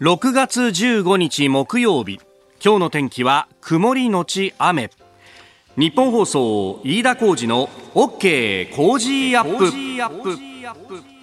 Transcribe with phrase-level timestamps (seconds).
[0.00, 2.20] 6月15日木曜日。
[2.64, 4.90] 今日の天気は曇りのち雨。
[5.76, 11.19] ニッポン放送飯田浩司の OK Cozy up。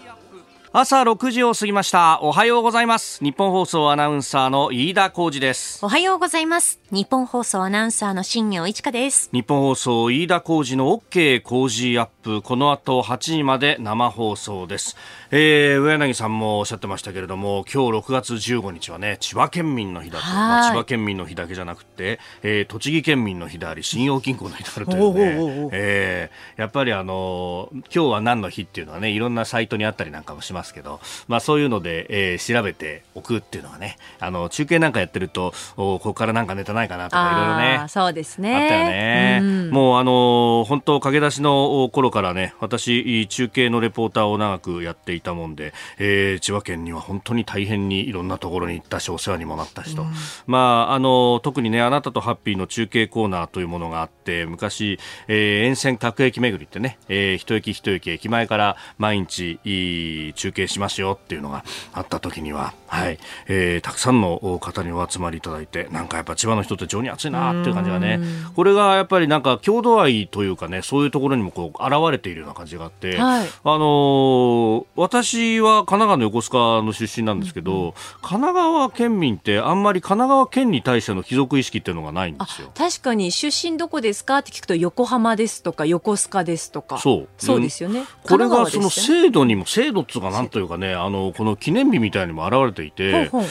[0.73, 2.19] 朝6時を過ぎました。
[2.21, 3.23] おはようございます。
[3.23, 5.79] ニッポン放送アナウンサーの飯田浩司です。
[5.83, 6.81] おはようございます。
[6.91, 9.29] ニッポン放送アナウンサーの新行市佳です。
[9.31, 12.41] ニッポン放送飯田浩司の OK Cozy up。
[12.41, 14.97] この後8時まで生放送です。
[15.31, 38.55] えー、上柳さんもおっしゃってましたけれども今日6月15日はね千葉県民の日だと、まあ、千葉県民の日だけじゃなくて、えー、栃木県民の日であり信用金庫の日であるというね、えー、やっぱりあの今日は何の日っていうのはねいろんなサイトにあったりなんかもしますけど、まあ、そういうので、えー、調べておくっていうのがねあの中継なんかやってるとおここからなんかネタないかなとかいろいろねそうですね。
[38.55, 50.13] あったよね、うん、もうあの本当駆け出しの頃からね私中継のレポーターを長くやっていたもんで、えー、千葉県には本当に大変にいろんなところに行ったしお世話にもなったしと、うん、
[50.45, 63.19] まああの特にねあなたとハッピーの中継コーナーというものがあって昔、えー、沿線各駅巡りってね、えー、一駅一駅駅前から毎日いい中継しますよっていうのがあった時には、はい。
[63.47, 68.19] えー、たくさんの方にお集まりいただいてなんかやっぱ千葉の人って情に熱いなっていう感じがね
[68.55, 82.71] これがやっぱりなんか郷土愛というかねそういうところにもこう現れているような感じがあって、はい、あのー、私は神奈川の横須賀の出身なんですけど、うんうん、神奈川県民ってあんまり神奈川県に対しての貴族意識っていうのがないんですよ。
[82.75, 83.31] 確かに。
[83.31, 86.97] 出身どこですかって聞くと横浜ですとか横須賀ですとか。
[86.99, 87.27] そう。
[87.37, 93.49] そうですよね、これがその制度にも制度っつうかなんというかねあのこの記念日みたいにも表れていてほうほう。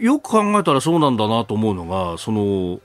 [0.00, 2.80] よく考えたらそうなんだなと思うのがその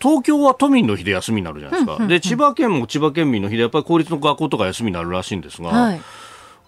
[0.00, 6.00] 東京は都民の日で休みになるじゃないですか、で千葉県も千葉県民の日でやっぱり公立の学校とか休みになるらしいんですが、はい、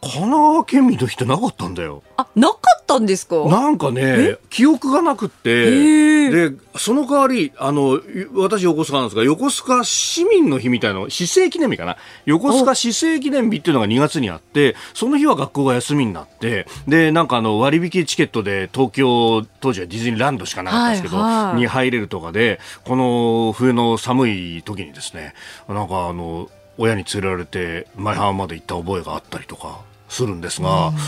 [0.05, 2.03] 神奈川県民の日ってなかったんだよ。
[2.17, 3.45] あ、なかったんですか？
[3.47, 8.00] なんかね、記憶がなくて、で、その代わり、あの、
[8.34, 11.96] 私横須賀なんですが、横須賀市民の日みたいな、市政記念日かな？
[12.24, 25.33] 横須賀市政記念日っていうのが2月にあって、その日は学校が休みになって、で、なんかあの、割引チケットで東京、当時はディズニーランドしかなかったんですけど、はいはい、に入れるとかで、この冬の寒い時にですね、
[25.69, 29.80] なんかあの、親に連れられて前浜まで行った覚えがあったりとか。
[30.12, 30.98] するんですが、うん、考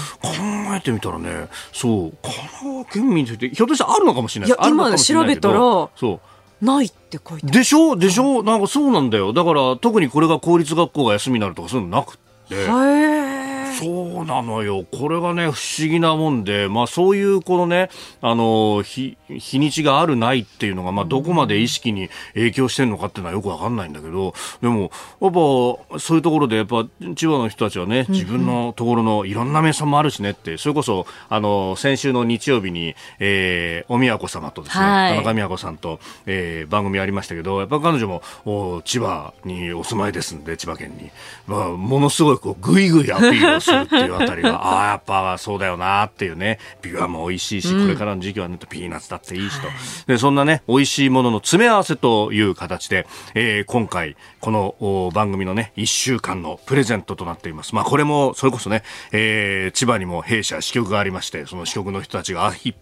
[0.76, 4.48] えてみたらねそう神奈川県民としてひょっとしたらあるのかもしれない。
[4.48, 5.58] いや今調べたら
[5.96, 6.20] そ
[6.62, 6.64] う。
[6.64, 7.96] ないって書いてでしょ？
[7.96, 8.42] でしょ？
[8.42, 9.32] なんかそうなんだよ。
[9.34, 12.54] だから特にこれが公立学校が休みになるとかそういうのなくて。
[12.54, 13.43] へ
[13.78, 14.84] そうなのよ。
[14.92, 17.90] これがね、不思議なもんで、まあそういうこのね、
[18.20, 24.90] あの、日、日にちがあるないっていうのが、まあどこまで意識に影響してるのかっていうのはよくわかんないんだけど、でも、
[25.20, 26.86] やっぱ、そういうところで、やっぱ、
[27.16, 41.10] 千葉の人たちはね、自分のところのいろんな名産もあるしねって、それこそ、あの、先週の日曜日に、えー、お宮子様とですね、はい、田中宮子さんと、えー、番組ありましたけど、やっぱ彼女も、お千葉にお住まいですんで、千葉県に。
[41.46, 49.68] まあ、ものすごいこう、ぐいぐいアピールをするっていうあたりが、 ああ、やっぱそうだよなっていうね、ビワも美味しいし、これからの時期はね、ピーナッツだっていいしと。
[50.06, 57.74] で、そんなね、美味しいものの詰め合わせという形で、えー、今回、この番組のね、1週間のプレゼントとなっています。
[57.74, 62.74] まあ、これも、それこそね、えー、千葉にも弊社支局がありまして、その支局の人たちが、いっ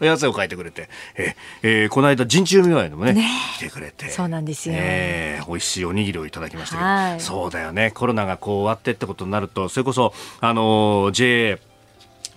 [0.00, 4.74] ぱい汗をかいてくれて、えー、えー、この間、陣中見舞いでもね、ね来てくれて、そうなんですよ。
[4.76, 11.60] えー、美味しいおにぎりをいただきましたけど、はい、そうだよね、コロナがこう終わってってことになると、それこそ、あの JA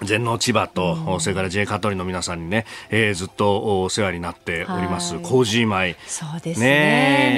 [0.03, 5.95] 全農千葉と、うん、それから J 香取の皆さんにね、えー、ずっとお世話になっております、コージー米。
[6.07, 6.67] そうですね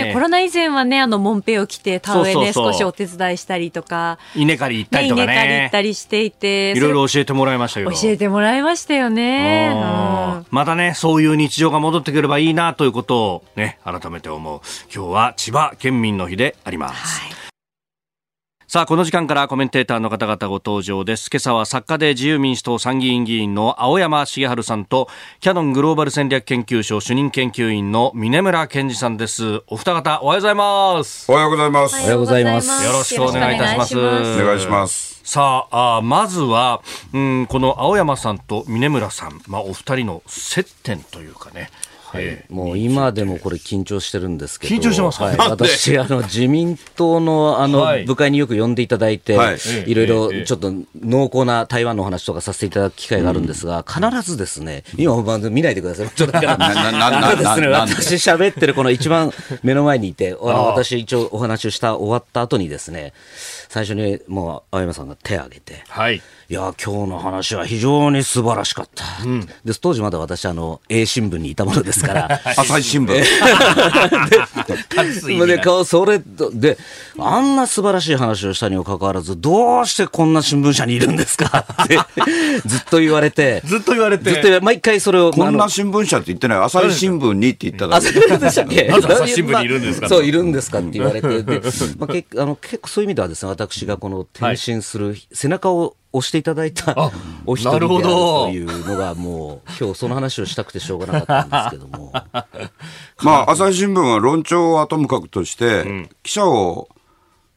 [0.05, 4.17] ねコロナ以前はね、あの、モンペを着て、田植えね、少しお手伝いしたりとか。
[4.35, 5.33] 稲刈り行ったりとかね。
[5.33, 6.71] 稲刈り行ったりしていて。
[6.71, 7.91] いろいろ教えてもらいましたけど。
[7.91, 9.71] 教えてもらいましたよね。
[9.73, 14.61] うん、またね、そういう日常が戻ってくればいいなということをね、改めて思う。
[14.93, 17.21] 今日は千葉県民の日であります。
[17.21, 17.48] はい
[18.71, 21.31] さあ、この時間からコメンテーターの方々ご登場です。
[21.31, 25.07] 今朝は作家で自由民主党参議院議員の青山茂春さんと、
[25.39, 29.63] キャノングローバル戦略研究所主任研究員の峰村健二さんです。
[29.65, 31.31] お二方、おはようございます。
[31.31, 31.95] おはようございます。
[31.95, 32.85] おはようございます。
[32.85, 33.97] よろしくお願いいたします。
[33.97, 34.01] お
[34.45, 35.19] 願いします。
[35.23, 41.71] さああまずは、うん、この青山さんと峰村さん、まあ、お二人の接点というかね、
[42.11, 56.09] はい、もう今でもこれ緊張してるんですけど、緊張してます、はい、私あの自民党のあの部会によく呼んでいただいて、はい、いろいろちょっと濃厚な台湾の話とかさせていただく機会があるんですが、必ずですね、今まず見ないでください。
[56.09, 59.31] ちょっとだから ですね、私喋ってるこの一番
[59.61, 63.13] 目の前にいて、 私一応お話をした終わった後にですね。
[63.69, 66.21] 最初にもう青山さんが手を挙げて、はい、
[66.51, 72.41] いや今日の話は非常に素晴らしかった、うん、で当時まだ私あの A 新聞にいたものですから。
[72.57, 73.13] 朝日新聞。
[75.45, 76.79] ででそれで
[77.19, 81.67] あんな素晴らしい話をしたにもかかわらずどうしてこんな新聞社にいるんですか？
[81.83, 81.99] って
[82.65, 83.61] ずっと言われて。
[83.65, 84.31] ずっと言われて。
[84.31, 86.57] ずっと毎回それをこんな新聞社って言ってない。
[86.57, 88.89] 朝日新聞にって言っただけでしたっけ？
[88.91, 91.43] 朝日新聞にいるんですか、そういるんですかって言われて。
[91.43, 91.61] で、
[91.99, 97.11] まあ、けあの結構そういう意味ではですね私がこの転身する背中を押していただいた
[97.45, 102.11] お一人であるというのがもう今日その話をしたくてしょうがなかったんですけども。
[103.21, 106.89] まあ朝日新聞は論調はともかくとして、うん、記者を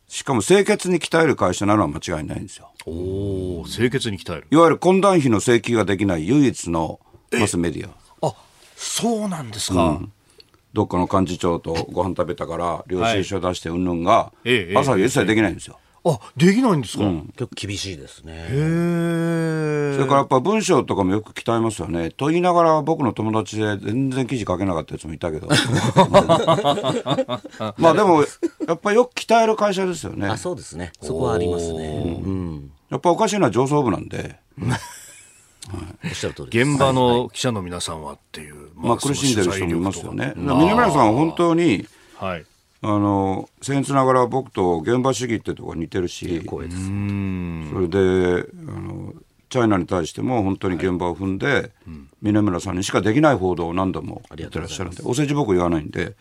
[0.08, 2.70] しかも清潔に鍛える会社なのは間違いないんですよ。
[2.84, 4.46] おお清潔に鍛える。
[4.50, 7.00] いわゆる懇談費の請求ができない唯一の
[7.32, 8.28] マスメディア。
[8.28, 8.34] あ
[8.76, 10.12] そうなんですか、うん。
[10.74, 14.32] どっかの幹事長とご飯食べたから領収書出してうんぬんが、
[14.76, 15.78] 朝日一切できないんですよ。
[16.04, 18.46] あできないんですか、うん、結構厳しいですね。
[18.48, 22.10] それからやっぱ文章とかもよく鍛えますよね。
[22.10, 25.46] と言いながら僕の友達で全然記事書けなかったやつもいたけど。
[27.78, 28.24] まあでも
[28.66, 30.26] やっぱりよく鍛える会社ですよね。
[30.26, 30.90] あそうですね。
[31.00, 34.40] そこはありますね、うん、やっぱおかしいのは上層部なんで。
[36.04, 40.32] おっしゃる通り現場の記者の皆さんはっていう、まあ、苦しんでる人もいますよね。
[40.36, 42.44] 峰村さんは本当に、はい、
[42.84, 46.42] あの僭越ながら僕と現場主義ってとこ似てるし。
[46.46, 49.14] それであの
[49.48, 56.14] チャイナに対しても本当に現場を踏んで、はいうん、峰村さんにしかできない報道を何度もやってらっしゃるんでお世辞僕言わないんで。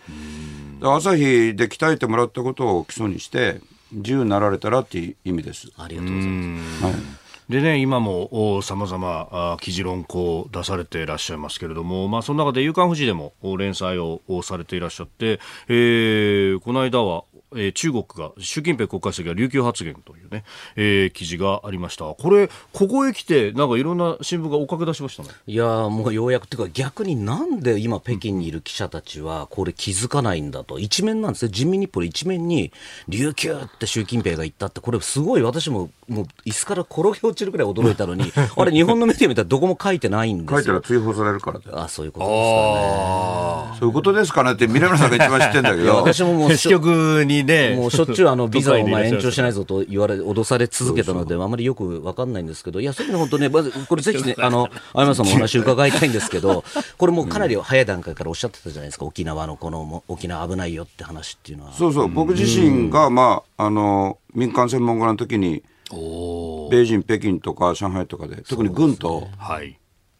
[0.84, 3.62] 朝日で鍛えてもらったことを基礎にして
[3.92, 5.72] 自由になられたらっていう意味です。
[5.78, 6.84] ありがとうございます。
[6.84, 7.21] はい
[7.51, 20.44] でね、今もさまざま記事論考を出されていらっしゃいますけれども、まあ、その中で夕刊富士でも連載をされていらっしゃって、えー、この間はえー、中国が習近平国家主席が琉球発言というね、
[20.75, 22.06] えー、記事がありました。
[22.06, 25.30] これここへ来てなんかいろんな新聞が追っかけ出しましたね。
[25.48, 30.80] いやもうようやくっていうか逆になんで今北京にいる記者たちはこれ気づかないんだと。
[30.80, 31.51] 一面なんですね。
[31.51, 32.71] 人民日報の一面に
[33.07, 34.80] 琉球って習近平が言ったって。
[34.81, 40.57] これすごい私ももう椅子から転げ落ちるくらい驚いたのに あれ日本のメディア見たらどこも書いてないんですよ。
[40.57, 41.83] 書いたら追放されるから。
[41.83, 43.77] あそういうことですかね。
[43.80, 45.95] そういうことですかねって南村さんが一番知ってんだけど。
[45.95, 56.64] 私ももう 支局にね、もうしょっちゅうあのビザをお前延長しないぞと言われ、脅され続けたので、あまりよくわかんないんですけど、 いや、そういうの本当ね、まず、これぜひね、 あの、青山さんもお話伺いたいんですけど、
[56.98, 61.74] これもかなり早い段階からおっしゃってたじゃないですか、沖縄のこの、沖縄危ないよって話っていうのは。
[61.74, 69.78] そうそう、僕自身が、まあ、あの、民間専門家の時に、米人、北京とか上海とかで、特に軍と、はい、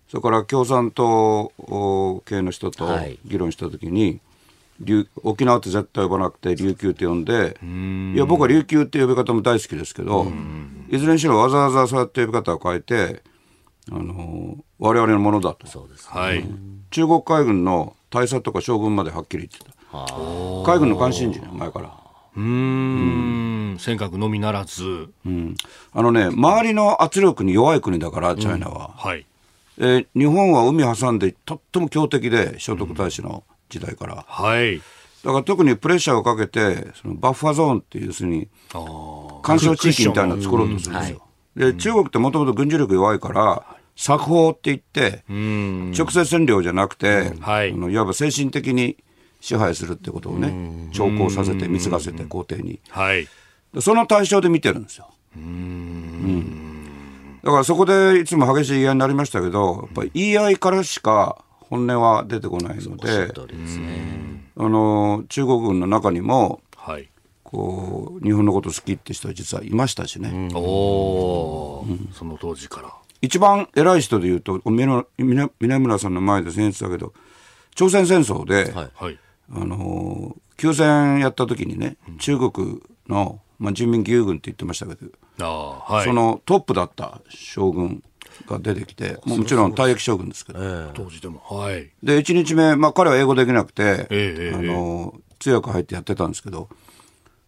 [0.10, 1.52] それから共産党
[2.26, 2.86] 系の人と
[3.26, 4.20] 議論した時に、
[5.24, 7.58] 沖縄って絶対呼ばなくて琉球って呼んで
[8.16, 10.28] いや僕は琉球って呼び方も大好きですけど
[10.90, 13.24] いずれにしろわざわざそうやって呼び方を変えて
[13.92, 15.68] あの我々のものだと。
[15.68, 16.44] そうです、はい、
[16.92, 19.72] 中国海軍の大佐とか将軍まではっきり言ってた。
[20.64, 21.98] 海軍の関心事ね前から。
[22.36, 22.44] うん。
[22.44, 23.78] うん。
[23.80, 25.56] 尖閣のみならず、うん、
[25.94, 29.26] あのね周りの圧力に弱い国だからチャイナは、うん、はい。
[29.78, 34.26] えー、日本は海挟んでとっても強敵で聖徳太子の、時代から。
[34.28, 34.78] はい。
[35.24, 38.48] だから特にプレッシャーをかけて、そのバッファゾーンっていう、要するに、
[39.44, 41.24] 干渉地域みたいなの作ろうとするんですよ。
[41.56, 43.66] で、中国ってもともと軍事力弱いから、
[43.96, 48.98] 作法って言って、直接占領じゃなくて、はい、いわば精神的に
[49.42, 52.80] 支配するってことをね、兆候させて、貢がせて、皇帝に。
[52.90, 53.28] はい。
[53.80, 55.10] その対象で見てるんですよ。
[55.36, 56.82] うん。
[57.44, 63.32] だからそこでいつも激しい言い合いになりましたけど、やっぱり言い合いからしか本音は出てこないので、
[64.58, 67.10] あの中国軍の中にも、はい、
[67.44, 70.30] こう日本のこと好きって人は実はいましたしね。
[70.30, 72.94] うん、おお、うん、その当時から。
[73.22, 75.06] 一番偉い人でいうと峰
[75.80, 77.14] 村さんの前で先日だけど
[77.74, 79.18] 朝鮮戦争で、はい、
[79.54, 84.96] あの休戦やった時にね、中国の、まあ、人民義勇軍って言ってましたけ
[85.38, 88.04] ど、はい、そのトップだった将軍
[88.48, 90.60] が出てきて、もちろん退役将軍ですけど、
[90.94, 91.42] 当時でも。
[91.50, 91.90] はい。
[92.04, 96.70] で、1日目、まあ彼は英語できなくて、えー、あの、通訳入ってやってたんですけど、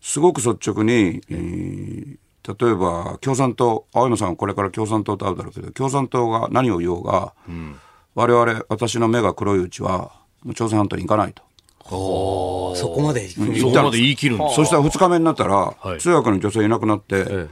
[0.02, 2.18] すごく率直に、えー、
[2.66, 7.76] 例えば共産党、青山さんはこれから共産党と会うだろうけど、共産党が何を言おうが、うん、
[8.16, 10.12] 我々、私の目が黒いうちは、
[10.56, 11.44] 朝鮮半島に行かないと。
[11.86, 13.30] そこまで。
[13.30, 14.56] そこまで言い切るんです。
[14.56, 17.48] そしたら2日目になったら、はい、通訳の女性いなくなって、ええ、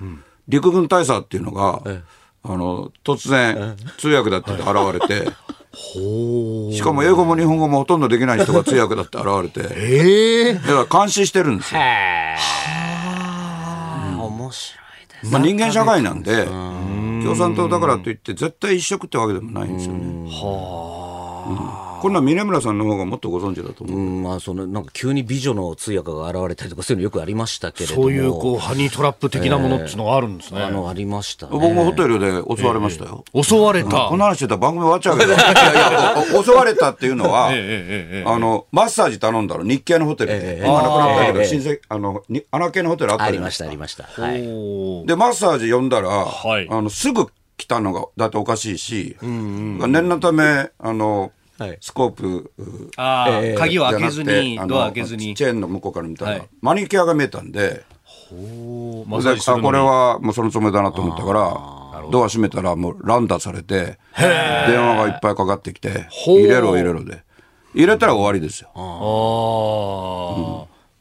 [0.47, 2.01] 陸軍大佐っていうのが、え
[2.43, 5.31] あの突然通訳だって現れて、
[5.73, 11.81] しかも英語も日本語もほとんどできない人が通訳だって現れて、えー、だから監視してるんですよ。
[14.27, 14.81] 面白い
[15.31, 20.27] まあ、人間社会なんで、共産党だからといって、絶対一色ってわけでもないんですよね。
[20.31, 21.90] はあ。
[22.01, 28.01] こんな峰村さんの方がもっとご存知だと思う、うんまあ、そのなんか急に美女の通訳が現れたりとかそういうのよくありましたけれども。
[28.03, 35.53] そういうこうハニートラップ的なものっていうのがあるんですね、えー、あのありました、ね、僕もホテルで襲われましたよ、えー、襲われた、この話してたら番組終わっちゃうけど いやい
[36.25, 39.63] や襲われたっていうのは、 えー、あのマッサージ頼んだの。
[39.63, 44.41] 日系のホテルで、今なくなったけど、親戚あの穴系のホテルあったありましたありました、はい、
[45.05, 47.27] でマッサージ呼んだら、はい、あのすぐ
[47.57, 51.31] 来たのがだっておかしいし、うんうん、念のためあの
[51.79, 52.51] スコープ、
[52.97, 55.33] あえー、鍵を開けずに、ドア開けずに。
[55.35, 67.23] チェーンの向こうから見たら、はい、マニキュアが見えたんで、ほうであこれはもうそのつもりだなと思ったから、ドア閉めたらもう乱打されて、電話がいっぱいかかってきて、入れろ入れろで。
[67.73, 68.69] 入れたら終わりですよ。
[68.75, 68.81] ああ、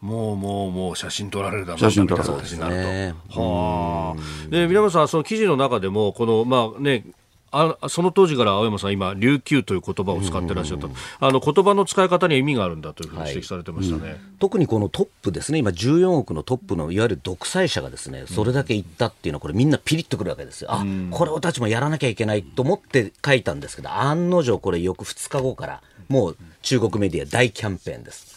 [0.03, 2.35] うん、もうもうもう写真撮られるだろう写真撮られる。
[2.35, 3.41] になると。
[3.41, 4.51] はあ。
[4.51, 7.05] で、皆さん、その記事の中でも、この、まあね、
[7.53, 28.30] あその当時から青山さん、今、琉球という言葉を使ってらっしゃった、うんうん、あの言葉の使い方には意味があるんだというふうに指摘されてましたね、はいうん、特にこのトップですね、今、14億のトップのいわゆる独裁者がですねそれだけ言ったっていうのは、これ、みんなピリッとくるわけですよ、あ、うん、これ、俺たちもやらなきゃいけないと思って書いたんですけど、案の定、これ、翌2日後から、もう中国メディア大キャンペーンです。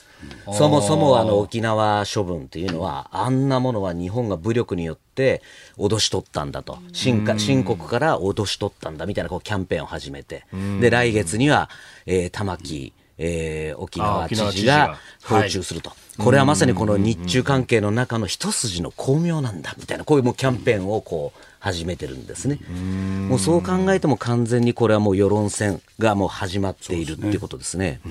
[0.51, 5.41] そもそもあの沖縄処分というのは、あんなものは日本が武力によって
[5.77, 10.45] 脅し取ったんだと、新新国から脅し取ったんだみたいなこうキャンペーンを始めて、
[10.79, 11.69] で来月には、
[12.05, 15.91] えー、玉城、えー、沖縄知事が訪中すると。
[16.17, 22.59] これはまさにこの日中関係の中の一筋の巧妙なんだみたいなこういうもうキャンペーンをこう始めてるんですね。
[23.29, 28.01] もうそう考えても完全にこれはもう世論戦がもう始まっているっていうことですね。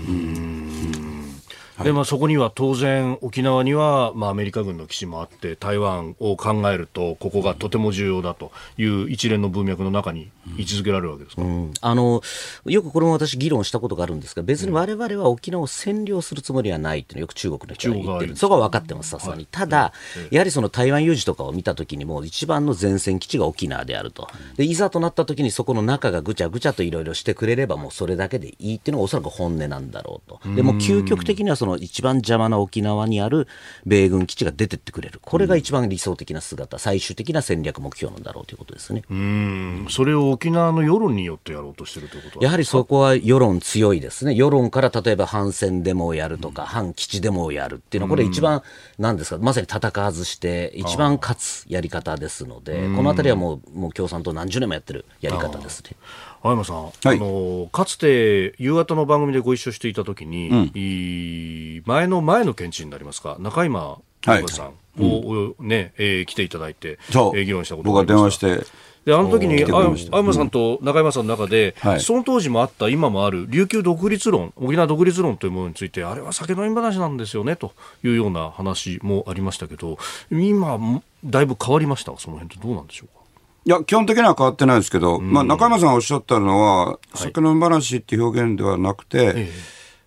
[1.82, 12.22] でまあ、そこには当然、沖縄には、まあ、アメリカ軍の基地もあって、台湾を考えると、ここがとても重要だという一連の文脈の中に位置づけられるわけですか、うん、あの
[12.66, 19.46] よくこれも私、議論したことがあるんですが、別にわれわれは沖縄を占領するつもりはないっていうのは、よく中国の人が言ってる、そこは分かってます、さすがに。
[19.50, 19.92] ただ、
[20.30, 30.54] やはりその台湾有事とかを見たときにも、一番の前線基地が沖縄であると、でいざとなったときに、そこの中がぐちゃぐちゃといろいろしてくれれば、もうそれだけでいいっていうのがおそらく本音なんだろうと。
[30.54, 33.48] でも究極的にはその一番邪魔な沖縄にある
[33.86, 39.02] 米軍基地が出てってくれる、これが一番理想的な姿、最終的な戦略目標なんだろうということですね。
[39.10, 39.86] うん。
[39.90, 48.62] それを沖縄の世論によってやろうとしてるということやはりそこは世論強いですね、世論から例えば反戦デモをやるとか、うん、反基地デモをやるっていうのは、これ、一番、
[48.98, 55.96] なんですか、まさに戦わずして、一番勝つやり方ですので、このあたりはもうもう共産党、何十年もやってるやり方ですね。
[56.42, 63.36] 青山さん、はい、あのかつて夕方の番組でご一緒していたときに、うん、前の前の県知になりますか？
[63.38, 63.98] 中今
[64.48, 68.02] さんを、うん、ねえー、来ていただいて、えー、議論したことがあ。
[68.02, 68.66] 僕は電話して。
[69.04, 77.72] であの時に青山さんと中山さんの中で、うんはい、その当時もあった今もある琉球独立論沖縄独立論というものについてあれは酒飲み話なんですよねと
[78.04, 79.98] いうような話もありましたけど
[80.30, 80.78] 今
[81.24, 82.16] だいぶ変わりました？
[82.16, 83.21] その辺ってどうなんでしょうか？
[83.64, 89.48] いや、基本的には変わってないですけど、うん、まあ、中山さんがおっしゃったのは、酒飲み話っていう表現ではなくて、はい、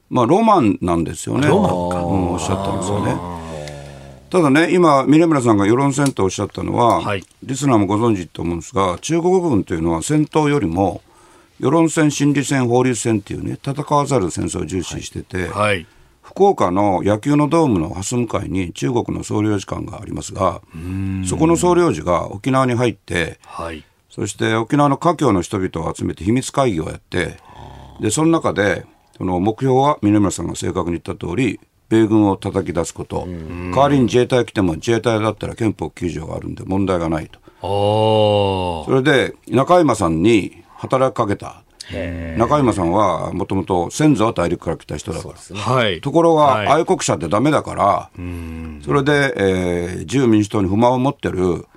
[0.09, 1.47] まあ、ロマンなんですよね。
[1.47, 2.05] ロマンか。
[2.05, 3.15] うん、おっしゃったんですよね。
[4.29, 11.01] ただね、今、峰村さんが世論戦とおっしゃったのは、はい、リスナーもご存知と思うんですが、中国軍というのは戦闘よりも、
[11.59, 15.87] 世論戦、心理戦、法律戦っていうね、戦わざる戦争を重視してて、はい、
[16.35, 20.61] 福岡の野球のドームの蓮向かいに中国の総領事館がありますが、
[21.25, 27.37] そこの総領事が沖縄に入って、はい、そして沖縄の華僑の人々を集めて秘密会議をやって、
[28.01, 28.85] でその中で、
[29.17, 37.39] その目標は峰村さんが正確に言った通り、米軍を叩き出すこと、代わりに自衛隊来ても自衛隊だったら憲法9条があるんで問題がないと。
[37.61, 41.64] それで中山さんに働きかけた。
[42.37, 51.67] 中山さんはもともと先祖は大陸から来た人だから、はい、ところが愛国者ってだめだから、はい、それで、えー、自由民主党に不満を持ってる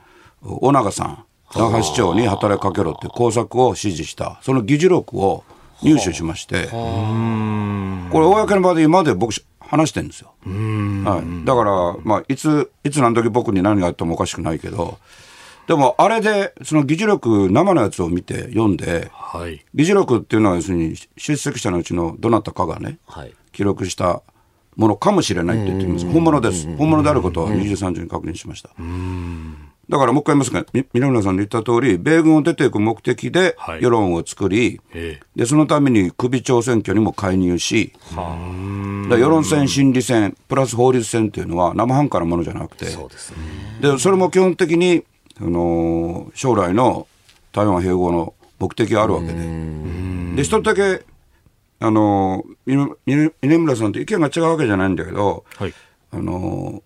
[0.42, 1.24] 尾長さん、
[1.54, 5.44] 那覇市長に働きかけろって工作を指示した、その議事録を
[5.82, 10.32] 入手しまして、これ、公の場で今まで僕、話してるんですよ。
[10.44, 14.98] はい、だから、まあ、いつ、いつ何時僕に何があってもおかしくないけど、
[15.68, 24.22] でもあれで、その議事録、生のやつを見て読んで、はい、議事録っていうのは要するに出席者のうちのどなたかがね、はい、記録した
[24.76, 26.06] ものかもしれないって言ってます。
[26.06, 26.74] 本物です。
[26.76, 28.70] 本物であることは23時に確認しました。
[29.90, 37.92] だからもう一回言いますが、南村さんの言った通り、米軍を出ていく目的で世論を作り、はい、でそのために首長選挙にも介入し、
[39.10, 43.36] 世論戦、心理戦、プラス法律戦っていうのは生半可なものじゃなくて、そうですね、
[43.80, 45.04] でそれも基本的に、
[45.40, 47.06] あの将来の
[47.52, 49.34] 台湾併合の目的があるわけで、
[50.36, 51.04] で一つだけ、
[51.80, 52.96] あの峰
[53.42, 55.74] 村さんと意見が違うわけじゃないんだけど、はい、
[56.10, 56.82] あの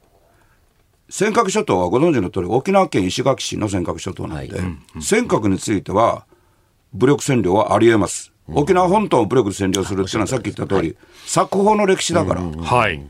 [1.09, 4.65] 尖閣諸島はご存知の通り、沖縄県石垣市の尖閣諸島なんで、は
[4.97, 6.27] い、尖閣については、
[6.95, 8.32] 武力占領はありえます。
[8.49, 10.97] 沖縄本島を武力で占領するっていうのはさっき言った通り、
[11.27, 12.43] 作法の歴史だから、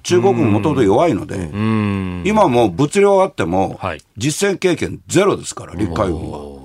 [0.02, 1.50] 中国ももともと弱いので、
[2.28, 3.80] 今も物量あっても、
[4.16, 6.62] 実戦経験ゼロですから、陸海軍は。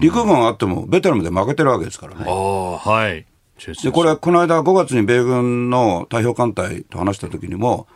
[0.00, 2.24] 陸軍あってもベトナムで負けてるわけですからね。
[2.24, 3.24] はい、
[3.82, 7.86] でこれ、この間5月に米軍の太平洋艦隊と話した時にも、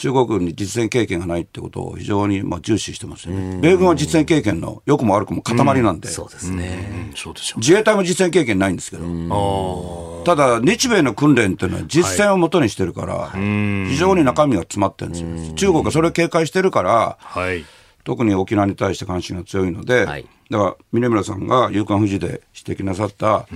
[0.00, 3.58] 中国に実戦経験がないってことを非常にまあ重視してますよね。
[3.60, 6.08] 米軍は実戦経験の良くも悪くも塊なんで。
[6.08, 7.12] そうですね。
[7.56, 10.22] 自衛隊も実戦経験ないんですけど。
[10.24, 15.54] ただ、日米の訓練っていうのは実戦をもとにしてるから、非常に中身が詰まってるんですよ。
[15.54, 17.18] 中国がそれを警戒してるから、
[18.04, 23.46] 特に沖縄に対して関心が強いので、だから峰村さんが夕刊富士で指摘なさった、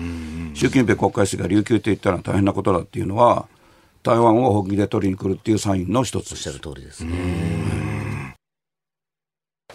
[0.53, 3.47] 習近平国家主席が琉球って言ったら大変なことだっていうのは、
[4.05, 8.24] 台湾を本気で取りに来るっていうサインの一つおっしゃる通りですね。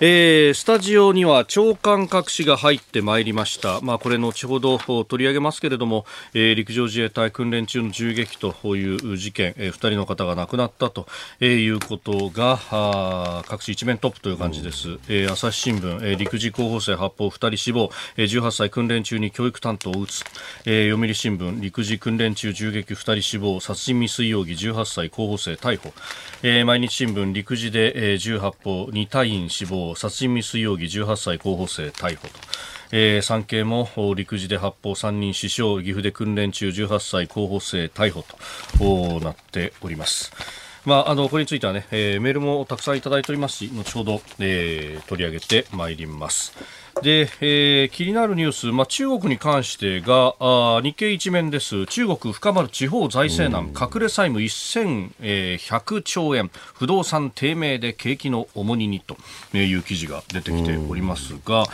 [0.01, 11.05] えー、スタジオには長官各紙が入ってまいりました、まあ、これ後ほど取り上げますけれども、えー、陸上自衛隊訓練中の銃撃という事件、えー、2人の方が亡くなったと、
[11.41, 20.23] えー、いうことがあ各紙一面トップという感じです、うん、えー、朝日新聞、えー、陸自候補生発砲2人死亡、えー、18歳訓練中に教育担当を撃つ、
[20.65, 25.91] えー、読売新聞陸自訓練中銃撃2人死亡殺人未遂容疑18歳候補生逮捕、
[26.41, 32.33] えー、毎日新聞陸自で、えー、銃発砲2隊員死亡殺人未遂容疑18歳候補生逮捕と。
[32.91, 38.25] えー、産経も陸自で発砲3人死傷岐阜で訓練中18歳候補生逮捕
[38.77, 40.31] となっております。
[40.85, 46.53] まあ、あのこれについてはね、えー、メールもたくさんいただいておりますし後ほど、えー、取り上げてまいります。
[47.01, 51.85] で、えー、気になるニュース、まあ、中国に関してがあ日経一面です。
[51.85, 56.51] 中国深まる地方財政難、隠れ債務1100兆円。
[56.73, 59.15] 不動産低迷で景気の重荷にと
[59.55, 61.65] いう記事が出てきておりますが、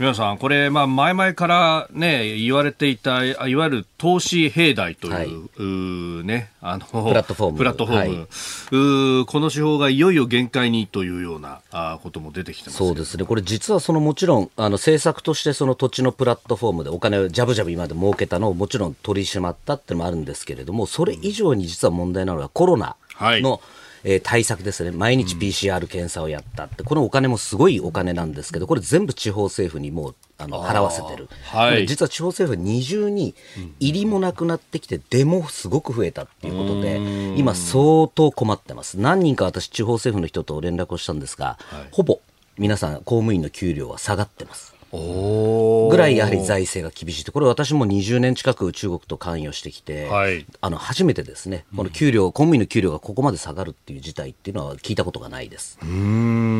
[0.00, 7.58] 皆さん、これ、まあ、前々からね、言われていた、いわゆる投資平台という、はい、うね、あの、プラットフォーム。
[7.58, 8.16] プラットフォーム。
[8.16, 13.26] はい、うこの手法がいよいよ限界にというようなあことも出てきてそうですね。
[13.26, 23.60] これ実はそのもちろん、あの、政策としてその土地のプラットフォームでお金をジャブジャブ今まで儲けたのをもちろん取り締まったってのもあるんですけれども、それ以上に実は問題なのはコロナの、はい
[24.04, 33.34] えー、対策ですね、毎日 PCR 検査をやったって、このお金もすごいお金なんですけど、これ全部地方政府にもうあの払わせてる、はい、実は地方政府は二重に
[33.78, 36.96] 入りもなくなってきて、出もすごく増えたっていうことで、
[37.36, 38.98] 今、相当困ってます。
[38.98, 42.20] 何人か私、地方政府の人と連絡をしたんですが、はい、ほぼ
[42.58, 44.69] 皆さん、公務員の給料は下がってます。
[44.92, 55.78] ぐらいやはり財政が厳しいと、これ私も20年近く中国と関与してきて、はい、あの初めてですね、この給料、うん、公務員の給料がここまで下がるっていう事態っていうのは聞いたことがないです。
[55.82, 56.59] うん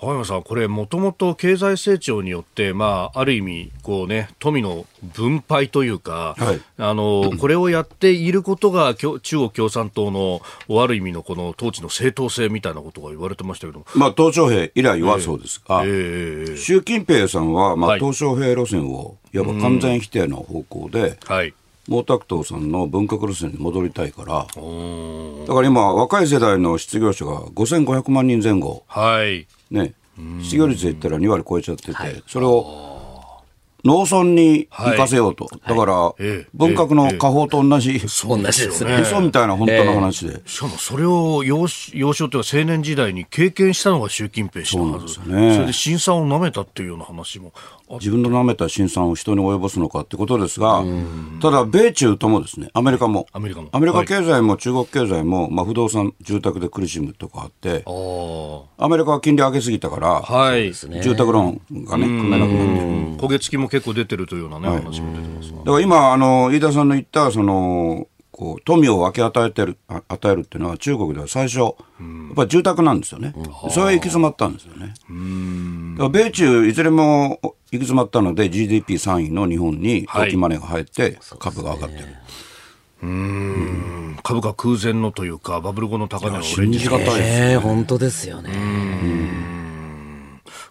[0.00, 10.40] 青山さん、これ、もともと経済成長によって、まあ、ある意味こう、ね、富の分配というか、はい、あのこれをやっていることが中国共産党の
[10.82, 15.62] ある意味のこの統治の正当性みたいなことが言われてましたけどまあ、鄧小平以来はそうです。
[15.66, 21.54] が、えーえー、習近平さんは、まあ、鄧小平路線をいわば完全否定の方向で、はい、
[21.88, 29.94] 毛沢東さんの文革路線に戻りたいから、だから今、若い世代の失業者が5500万人前後、はいね、
[30.42, 32.96] 失業率で言ったら2割超えちゃってて、はい、それを
[33.86, 35.44] 農村に行かせようと。
[35.44, 36.14] はい、だから、
[36.54, 38.98] 文革の下方と同じ、同じですね。
[39.00, 40.42] 嘘みたいな本当の話で。
[40.44, 45.14] しかもそれを幼幼少というか青年時代に経験したのが習近平氏のはず。
[45.14, 47.52] そ,、ね、それで辛酸を舐めたっていうような話も。
[47.88, 50.84] 自分の舐めた辛酸を人に及ぼすのかってことですが、
[51.40, 53.68] ただ、米中ともですね、アメリカも、アメリカも。
[53.72, 57.84] アメリカ経済も中国経済も、まあ、不動産、住宅で苦しむとかあって、
[58.78, 62.96] アメリカは金利上げすぎたから、はい、住宅ローンがね、組めなくなってる。
[63.16, 71.72] 焦げ付きも結構出てるというようなね、はい、話も出てますだから今、あの、飯田さんの言った、その、こう富を分け与えてる与えるっていうのは中国では最初、やっ
[72.36, 73.34] ぱり住宅なんですよね、
[73.70, 74.92] それは行き詰まったんですよね。
[76.10, 82.04] 米中いずれも行き詰まったので GDP3 位の日本に大きマネーが入って株が上がってる。
[82.04, 82.14] はい
[83.02, 88.50] うん、株価空前のというかバブル後の高値を信じがたいです、ね、本当ですよね。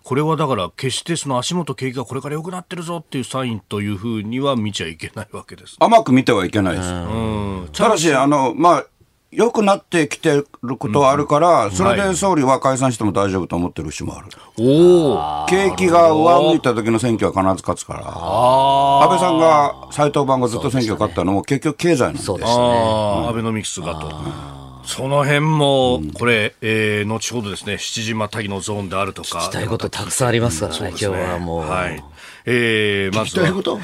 [0.05, 5.77] これはだから決してその足元景気がこれから良くなってるぞっていうサインというふうには見ちゃいけないわけです。
[5.79, 6.89] 甘く見てはいけないです。
[6.89, 8.85] うん、ただし、あの、まあ、
[9.31, 14.27] 良くなってきてることはあるから、それで総理は解散しても大丈夫と思ってる節もある。
[14.59, 22.19] お景気が上向いた時の選挙は必ず勝つから、安倍さんが斎藤番がずっと選挙勝ったのも結局経済なんで。
[22.19, 22.25] ね。
[22.45, 24.54] アベノミクスがと。
[24.85, 29.39] その辺も、これ、えー、後ほどですね、七時またぎのゾーンであるとか。
[29.39, 31.69] 聞きたいことたくさんありますからね、ね今日はもう。
[31.69, 32.03] はい。
[32.45, 33.47] えー、まずは。
[33.47, 33.79] 聞きたいこと？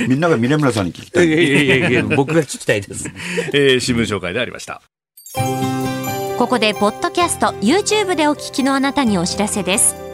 [0.08, 1.26] みんなが峯村さんに聞きたい。
[1.26, 3.10] いやいやいや僕が聞きたいです。
[3.52, 4.82] えー、新聞紹介でありました。
[6.38, 10.13] ここで、ポッドキャスト、YouTube でお聞きのあなたにお知らせです。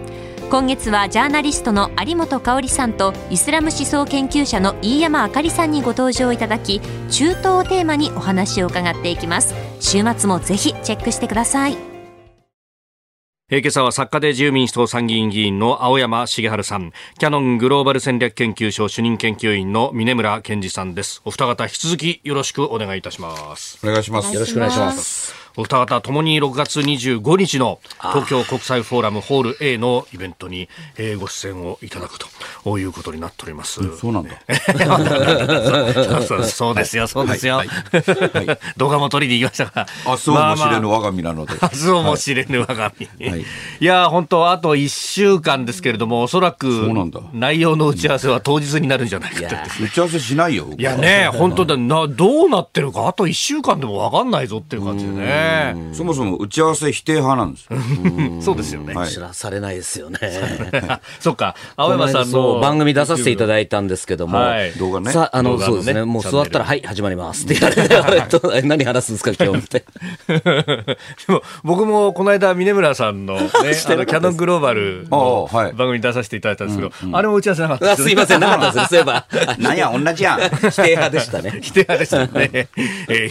[0.51, 11.77] 今月はジャーナリストの有本香さんとイスラム思想研究者の飯山あかりさんにご登場いただき中東をテーマにお話を伺っていきます週末もぜひチェックしてください
[13.53, 21.21] えー、今朝は作家で自由民主党参議院議員の青山茂春さん、キャノングローバル戦略研究所主任研究員の峰村健二さんです。
[21.25, 23.77] お二方引き続きよろしくお願いいたします。
[23.85, 24.33] お願いします。
[24.33, 25.35] よろしくお願いします。
[25.57, 32.19] お二方ともに6月25日の東京国際フォーラムホール A のイベントに、えー、ご出演をいただく
[32.63, 33.97] ということになっております。
[33.97, 34.31] そうなんだ。
[36.23, 37.57] そ うそうですよ、そうですよ。
[37.57, 39.87] はいはい、 動画も撮りに行きましたが。
[40.05, 41.53] 明日も知れぬ我が身なので。
[41.61, 43.29] 明日も知れぬ我が身。
[43.29, 43.45] はい、い
[43.85, 46.89] や、本当あと1週間ですけれども、おそらく
[47.33, 49.55] 内容の打ち合わせは当日になるんじゃないかと。
[49.83, 50.67] 打ち合わせしないよ。
[50.77, 55.41] いやね、本当だな、どうなってるか、あと1週間でも分かんないぞっていう感じでね。
[55.93, 57.67] そもそも打ち合わせ否定派なんです
[58.41, 58.95] そうですよね。
[59.07, 60.19] 知らされないですよね。
[61.19, 64.39] そっか、青山さんの番組出させていただいたんですけども、
[64.77, 65.11] 動画ね。
[65.11, 69.85] さあの、そうですね、もう座ったら、はい、始まりますって言われて、 何話すんですか、今日って。
[70.27, 78.89] でも、僕もこの間、峰村さんのね、 あの、キャノングローバルの番組に出させていただいたんですけど、あれも打ち合わせなかったすいません、なかったです。
[78.89, 79.25] そういえば。
[79.57, 80.39] 何や、同じやん。
[80.39, 81.59] 否定派でしたね。
[81.61, 82.67] 否定派でしたね。
[83.09, 83.29] え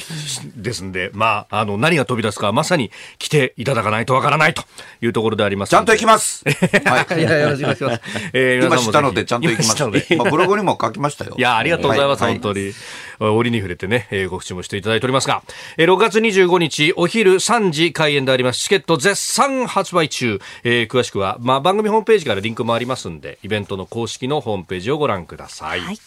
[0.56, 4.62] ですんで、まあ、あの、何が飛び出すか、まさに来ていただかないとわからないと
[5.00, 5.70] いうところであります。
[5.70, 6.44] ちゃんと行きます。
[6.84, 7.20] はい。
[7.20, 8.00] いや、よろしくお願いします。
[8.32, 10.16] えー、今知ったので、ちゃんと行きます。
[10.16, 11.34] まあ、ブログにも書きましたよ。
[11.36, 12.72] いや、ありがとうございます、本当に。
[13.20, 15.42] 折に触れてね、えー、ご口もしていただいておりますが、
[15.76, 18.60] えー、6月25日、お昼3時開演であります。
[18.60, 20.40] チケット絶賛発売中。
[20.64, 25.80] えー、詳しくは、まあ、番組ホームページからリンクもありますんで、イベントの公式のホームページをご覧ください。
[25.80, 25.98] はい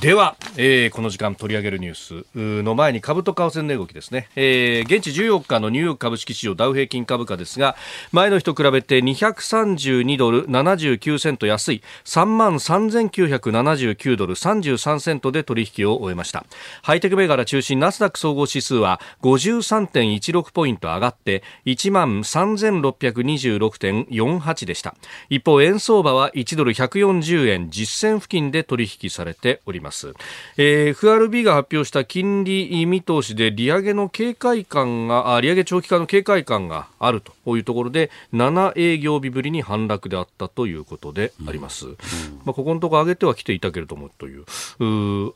[0.00, 7.76] では、えー、この時間取り上げるニュースの前に株と為替の値動きですね、えー、現地14日のニューヨーク株式市場ダウ平均株価ですが
[8.10, 16.44] 前の日と比べて232ドル79セント安い3万3979ドル33セントで取引を終えました。
[16.82, 24.96] ハイテク銘柄中心ナスダック総合指数は53.16ポイント上がって1万3626.48でした。
[25.30, 29.83] 一方円相場は1ドル140円実銭付近で取引されております。
[29.84, 30.14] ます、
[30.56, 41.92] えー、FRB が発表した金利見通しで利上げの警戒感があ利上げ長期化の警戒感があるというところで7営業日ぶりに反落であったということであります、うん。
[41.92, 41.96] うん、
[42.44, 44.44] まあ、ここのところ上げてはきていたけれどもという。
[44.80, 44.84] う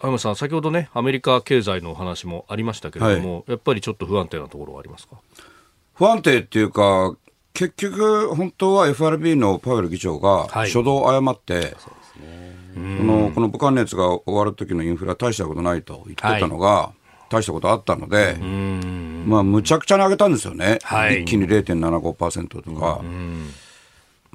[0.00, 5.16] 青山さん先ほどねアメリカ経済の話もありましたけれども、はい、やっぱりちょっと不安定なところはありますか？
[5.94, 7.16] 不安定っていうか
[7.54, 11.74] 結局、本当は FRB のパウエル議長が初動を誤って、はい
[12.98, 18.36] このこの武漢熱が終わる時のインフラ大したことないと言ってたのが、はい、大したことあったので、
[19.26, 23.00] まあ、むちゃくちゃに上げたんですよね、はい、一気に0.75%とか。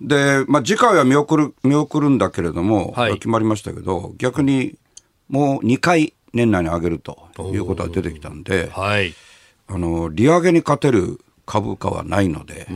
[0.02, 4.76] で、まあ、次回は見送る見送るんだけれども、はい、決まりましたけど、逆に
[5.30, 9.14] もう2回年内に上げるということが出てきたんで、はい、
[9.68, 12.68] あの利上げに勝てる株価はないので、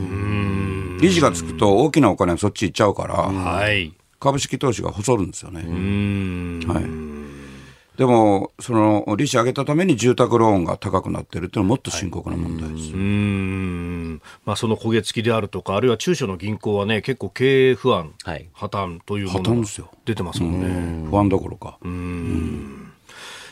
[1.01, 5.61] 理事がつくと大きなお金はそっち行っちゃうから、はい、株式投資が細るんですよね。
[5.61, 12.93] はい、でも、その利子上げたために住宅ローンが高くなってるっていうのはもっと深刻な問題です。
[12.93, 19.67] うんまあ、その焦げ付きであるとか、あるいは中小の銀行はね、結構経営不安、はい、破綻というものが
[20.05, 21.09] 出てますもんね。
[21.09, 21.77] 不安どころか。
[21.83, 22.91] うん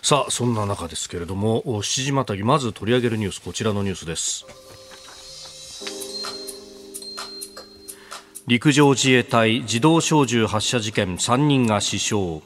[0.05, 4.45] さあ、そんな中ですけれども、7時またぎ、まず取り上げるニュース、こちらのニュースです。
[8.47, 12.43] 陸上自衛隊自動小銃発射事件3人が死傷。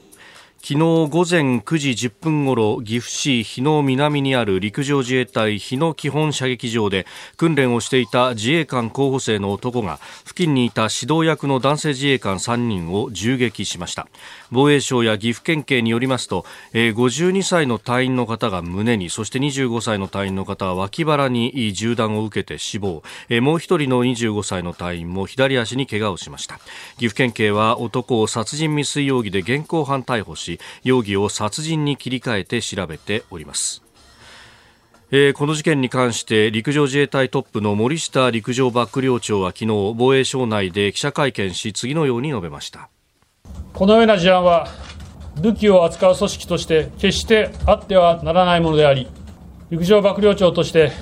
[0.62, 7.06] 昨日午前9時10分ごろ岐阜市日野南にある陸上自衛隊日野基本射撃場で
[7.38, 14.06] 訓練をしていた自衛官候補生の男が付近にいた指導役の男性自衛官3人を銃撃しました。
[14.50, 16.44] 防衛省や岐阜県警によりますと
[16.74, 23.02] 52歳の隊員の方が胸にそして25歳の隊員の方は脇腹に銃弾を受けて死亡。
[23.40, 26.60] もう一人の25歳の隊員も左足に怪我をしました。
[26.98, 33.82] 岐阜県警は男を殺人未遂容疑で現行犯逮捕しし容疑を殺人に切り替えて調べております。
[35.12, 42.88] えー、この事件に関して陸上自衛隊トップの森下陸上幕僚長は昨日防衛省内で記者会見し次のように述べました。
[43.74, 44.68] このような事案は
[45.40, 49.08] 武器を扱う組織として決してあってはならないものであり
[49.70, 50.92] 陸上幕僚長として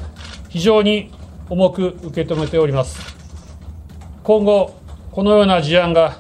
[0.49, 1.11] 非常に
[1.51, 3.17] 重く受け止めております。
[4.23, 4.75] 今後
[5.13, 6.19] このような事案が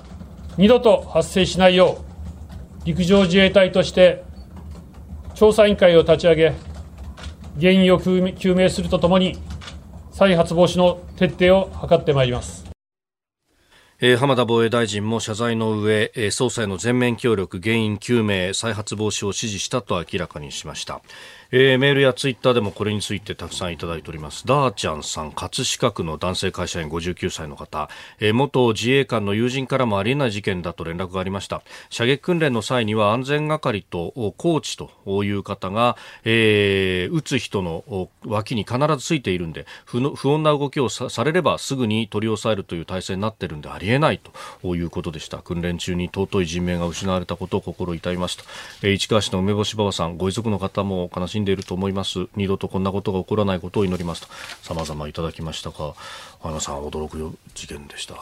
[0.59, 2.08] 二度と発生しないよう
[2.89, 4.25] 陸上自衛隊として
[5.35, 6.55] 調査委員会を立ち上げ、
[7.61, 9.37] 原因を究明するとともに、
[10.11, 12.65] 再発防止の徹底を図ってまいります。
[14.01, 21.03] え、浜田防衛大臣も謝罪の上、えー、捜査への全面協力、原因究明、再発防止を指示したと明らかにしました。
[21.51, 24.47] えー、メールやツイッターでもこれについてたくさんいただいております。
[24.47, 27.89] ダーちゃんさん、葛飾区の男性会社員59歳の方、
[28.21, 31.63] えー、元自衛官の友人からもありえない事件だと連絡がありました。
[31.89, 44.21] 射撃訓練の際には安全係とコーチという方が、えー、撃つ人の脇に必ずついているんで、不不穏な動きをされればすぐに取り押さえるという体制になってるんでありえない
[44.61, 45.39] ということでした。
[45.39, 48.45] 訓練中に尊い人命が失われたことを心痛みますと。
[48.83, 52.27] えー、市川市の梅干しばばさん、ご遺族の方も悲しんでいると思います。
[52.37, 54.29] 二度とこんなことが起こらないことを祈りますと。
[54.63, 55.95] 様々いただきましたが
[56.41, 58.15] 花野さん驚く事件でした。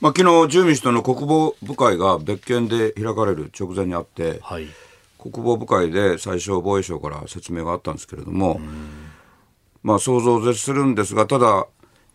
[0.00, 4.66] まあ、昨日、自由民主党の国防部会が別件で開かれる直前にあって、はい、
[5.18, 8.60] 国防部会で最初、防衛省から説明があったんですけれども、
[9.82, 11.66] まあ、想像を絶するんですが、ただ、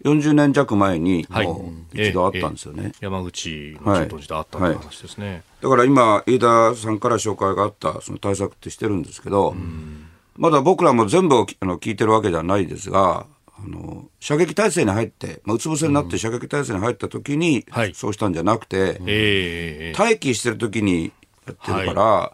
[0.03, 3.05] 40年弱前にもう一度あったんですよね、はいええ。
[3.05, 5.33] 山口の駐屯地であったという話ですね、はい。
[5.35, 9.55] はい、だから今、飯田さんから紹介があったその対策ってしてるんですけど、
[10.37, 13.25] まだ僕らも全部あの聞いてるわけではないですが、
[13.57, 21.13] あの射撃体制に入って、まあ、うつ伏せになって射撃体制に入った時に、そうしたんじゃなくて、えー、待機してる時に
[21.47, 22.33] やってるから、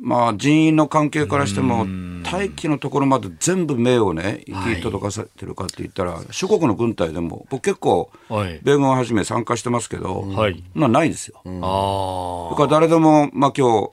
[0.00, 1.86] まあ、人員の関係からしても、
[2.22, 11.40] 大気のところまで全部目をね、行き届かせてるかって言ったら、はい、諸国の軍隊でも、僕結構、米軍をはじめ参加してますけど、はい、なないですよ。
[11.44, 13.92] あそれから誰でも、まあ今日、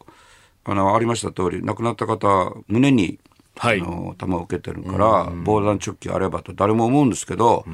[0.65, 3.19] あの、ありました通り、亡くなった方、胸に、
[3.55, 7.65] はい、あの、弾を受けてるから、防弾チョッキあればと誰も思うんですけど、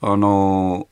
[0.00, 0.88] あの、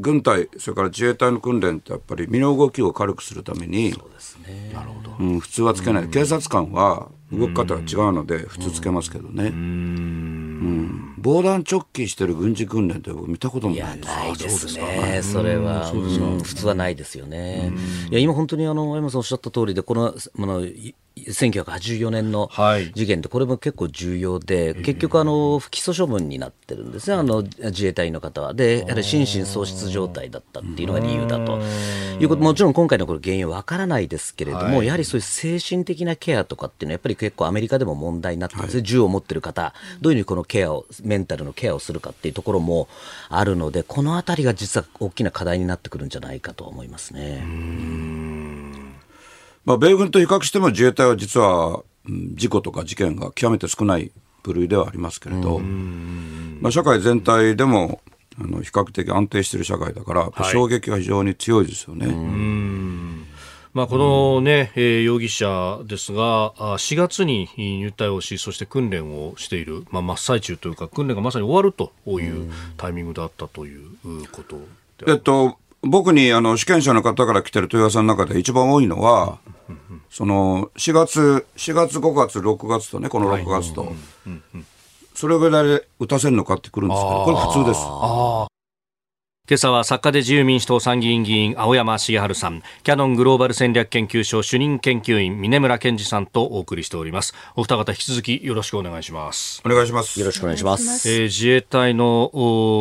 [0.00, 4.72] 軍隊、それから自衛隊の訓練ってやっぱり身の動きを軽くするために、そうですね。
[4.74, 5.16] なるほど。
[5.18, 6.08] うん、普通はつけない。
[6.08, 9.44] 警察官は動き方が違うので、普通つけますけどね。
[9.46, 11.14] うん。
[11.18, 15.20] 防弾チョッキしてる軍事訓練って見たこともないですないですね。
[15.22, 15.90] それは、
[16.42, 17.72] 普通はないですよね。
[18.10, 20.66] いや、今本当にあの、山さんおっしゃった通りで、この、あの、
[21.28, 22.50] 1984年の
[22.94, 28.54] 事件って、これも結構重要で、結局あの、不起訴処分になってるんですね、あの自衛隊の方は。
[28.54, 31.58] で、やはり心神喪失状態だったっていうのが理由だと
[32.20, 42.88] いうこと、もちろん今回のこの原因は分からないですけれども、やはりそういう精神的なケアとかっていうのは、やっぱり結構アメリカでも問題になってます、銃を持ってる方、どういうふうにこのケアを、メンタルのケアをするかっていうところも
[43.28, 47.44] あるので、このあたりが実は大きな課題になってくるんじゃないかと思いますね。
[49.64, 51.82] まあ、米軍と比較しても自衛隊は実は、
[52.34, 58.02] 事故とか事件が極めて少ない部類ではありますけれど、まあ、社会全体でも
[58.38, 62.06] あの比較的安定している社会だから、衝撃が非常に強いですよね。
[63.72, 73.88] まあ、このね、うん、えー、容疑者ですが、4月に入隊をし、そして訓練をしている、まあ、真っ最中というか、訓練がまさに終わるというタイミングだったという
[74.30, 74.60] こと
[75.08, 79.38] えっと、僕にあの試験者の方から来てる問い合わせの中で一番多いのは、
[80.10, 83.92] その4月、4月、5月、6月とね、この6月と、
[85.14, 87.80] それぐらいで打たせるのかってくるんですけど、これ普通です。
[89.46, 97.34] 今朝は作家で自由民主党参議院議員青山茂春さんキャノングローバル戦略研究所主任研究員峰村健二さんとお送りしております。
[97.54, 99.60] お二方引き続きよろしくお願いします。
[99.62, 100.18] お願いします。
[100.18, 102.30] よろしくお願いします、えー、自衛隊の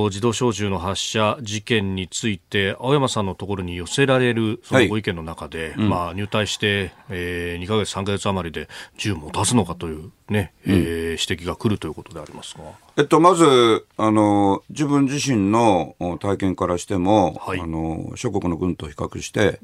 [0.10, 12.64] 自動小銃の発射事件について青山さんのところに寄せられるそのご意見の中で、はい、まあ入隊して、えー、2か月3か月余りで銃持たすのかというね、うん、えー、指摘が来るということでありますが
[12.96, 19.60] えっと、まず、あの、自分自身の体験からしても、はい、あの、諸国の軍と比較して、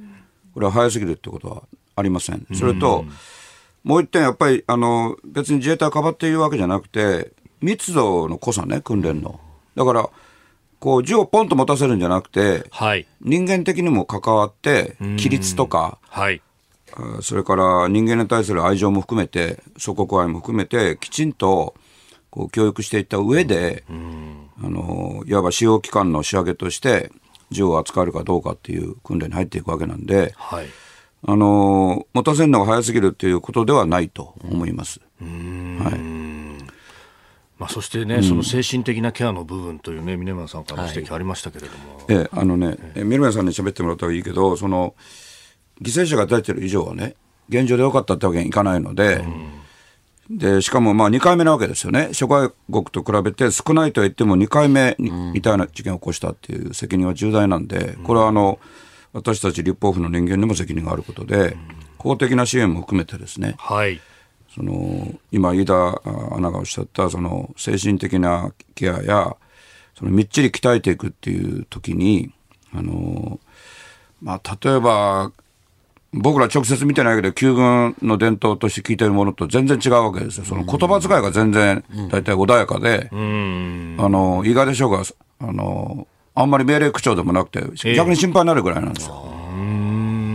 [0.54, 1.64] これは早すぎるってことは
[1.96, 2.46] ありません。
[2.54, 3.06] それと、
[3.84, 9.40] もう一点、やっぱり、あの、別に自衛隊をかばっているわけじゃなくて、密度の濃さね、訓練の。
[9.76, 10.10] だから、
[10.80, 16.42] こう銃をポンと持たせるんじゃなくて、はい、人間的にも関わって、規律とか、はい、
[17.22, 21.76] それから人間に対する愛情も含めて、祖国愛も含めて、きちんと
[22.30, 27.12] こう教育していった上で、あのいわば使用期間の仕上げとして、
[27.52, 30.68] 銃を扱えるかどうかっていう訓練に入っていくわけなんで、はい、
[31.26, 35.02] あの持たせるのが早すぎるっていうことではないと思います。
[35.20, 35.26] は
[35.96, 36.30] い。
[37.60, 41.98] まあ、そしてね、うん、その精神的なケアの部分というね、峰村さんからの指摘ありましたけれども。
[41.98, 44.96] はい、えあのね、え峰村さんに喋ってもらった方がいいけど、その、
[45.82, 47.16] 犠牲者が出てる以上はね、
[47.50, 49.59] 現状でよかったってわけにいかないので、うん、
[50.30, 52.10] で、しかもまあ2回目なわけですよね。
[52.14, 58.60] 諸外国と比べて少ないと言っても2回目に、みたいな事件を起こしたっていう責任は重大なんで、これはあの、
[59.12, 61.58] 私たち立法府の人間にも責任があることで、
[61.98, 64.00] 公的な支援も含めてですね、はい。
[64.54, 69.36] その今、飯田アナがおっしゃったその精神的なケアや
[70.00, 72.32] そのみっちり鍛えていくっていう時に
[72.74, 73.40] あの、
[74.22, 75.32] まあ、例えば
[76.12, 80.46] 僕ら直接見てないけど旧軍の伝統として聞いてるものと全然違うわけですよ。
[80.46, 85.04] その言葉遣いが全然大体穏やかで、あの意外でしょうが
[85.40, 87.62] あのあんまり命令口調でもなくて
[87.94, 89.14] 逆に心配になるぐらいなんですよ。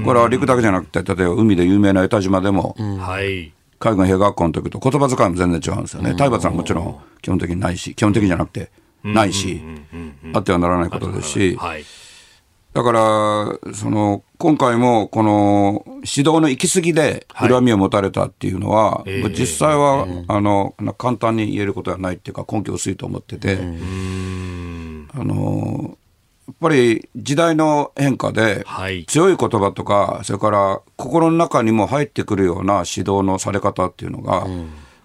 [0.04, 3.52] これは陸だけじゃなくて例えば海で有名な江田島でも、はい。
[3.80, 6.14] 海軍兵学校の時と言葉遣いも全然違うんですよね。
[6.14, 8.70] 体罰はもちろん基本的にないし、基本的じゃなくて
[9.02, 9.62] ないし、
[10.32, 11.58] あってはならないことですし、
[12.74, 23.58] だから、その、今回もこの指導の行き過ぎで恨みを持たれたっていうのは、はい、実際は、あの、簡単に言えることはないっていうか根拠薄いと思ってて、
[25.14, 25.96] あの、
[26.48, 28.64] やっぱり時代の変化で、
[29.06, 34.48] 強い言葉とか、それから心の中にも入ってくるような指導のされ方っていうのが、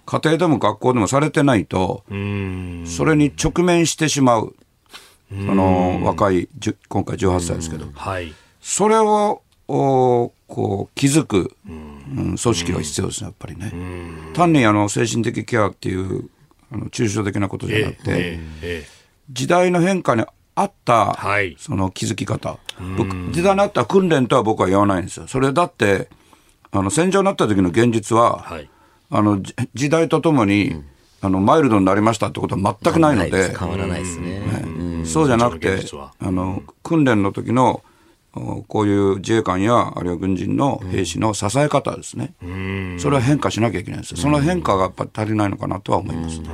[0.07, 2.03] 家庭でも学校でもされてないと、
[2.87, 4.55] それに直面してしまう、
[5.29, 6.49] その若い、
[6.87, 7.85] 今回18歳ですけど、
[8.61, 13.71] それをこう気づく、うん、組織が必要ですね、やっぱりね。
[14.33, 16.29] 単にあの精神的ケアっていう
[16.71, 18.39] あの抽象的なことじゃなくて、
[19.29, 22.57] 時代の変化にあった、はい、その気づき方。
[22.97, 25.27] 僕、時代にあった訓練とは僕は言わないんですよ。
[25.27, 26.09] それだって、
[26.71, 28.69] あの、戦場になった時の現実は、はい、
[29.09, 29.41] あの、
[29.73, 30.85] 時代とともに、うん、
[31.21, 33.55] あの、マイルドになりましたってことは全くないので。
[33.57, 34.39] 変わらないですね。
[34.39, 35.05] ね。
[35.05, 35.79] そうじゃなくて、
[36.19, 37.83] あの、訓練の時の、
[38.67, 42.35] こういう自衛官やあるいは軍人の兵士の支え方ですね、
[42.99, 46.49] それは変化しなきゃいけないんですよ、その変化がやっぱ足りないのかなとは思いますね。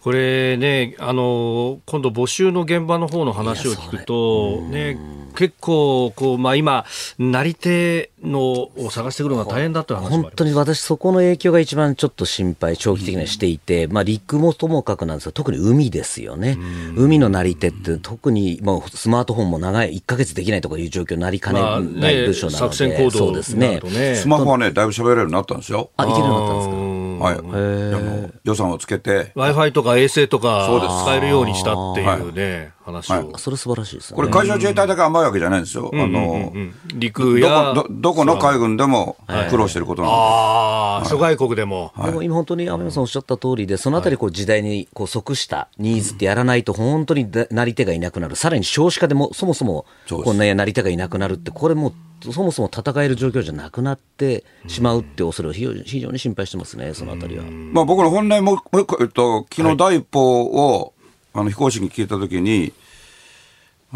[0.00, 4.96] これね、あの今度、募集の現場の方の話を聞くと、ね、
[5.36, 6.84] 結構こう、まあ、今、
[7.18, 16.58] なり手のを探してくるのが大変だという話本当に私、そこの影響が一番ちょっと心配、長期的にしていて、まあ、陸もともかくなんですが、特に海ですよね、
[16.96, 23.80] 海のなり手って、特にもうスマートフォンも長い、1か月できないとかいう状況になりかねない部署なので、作戦行動そうですね。
[24.16, 25.90] スマホはね、だいぶ喋れるようになったんですよ。
[25.96, 26.96] あ、いけるようになったんですか？
[27.16, 29.32] はい、予算をつけて。
[29.34, 30.68] W i f i とか衛星とか
[31.04, 36.52] 使えるようにしたっていうね、話を、はい、それ素晴らしいです、ね、これ海上自衛隊だけ甘いわけじゃないんですよ、あの
[36.94, 39.16] 陸やどどこの海軍でも
[39.50, 48.36] 苦労してることなんです、ああ、諸外国でも、でも今本当に雨山さんおっしゃった通りでそのあたりこう時代にこう即したニーズってやらないと本当になり手がいなくなる。
[48.36, 51.92] さらに少子化でもそもそもこんななり手がいなくなるってこれも
[52.32, 57.44] そもそも戦える状況じゃなくなってしまうって恐れを非常に非常に心配してますね、そのあたりは。
[57.44, 60.94] まあ、僕の本音もう一個言うと、昨日第一報を、
[61.34, 62.72] あの飛行士に聞いたときに、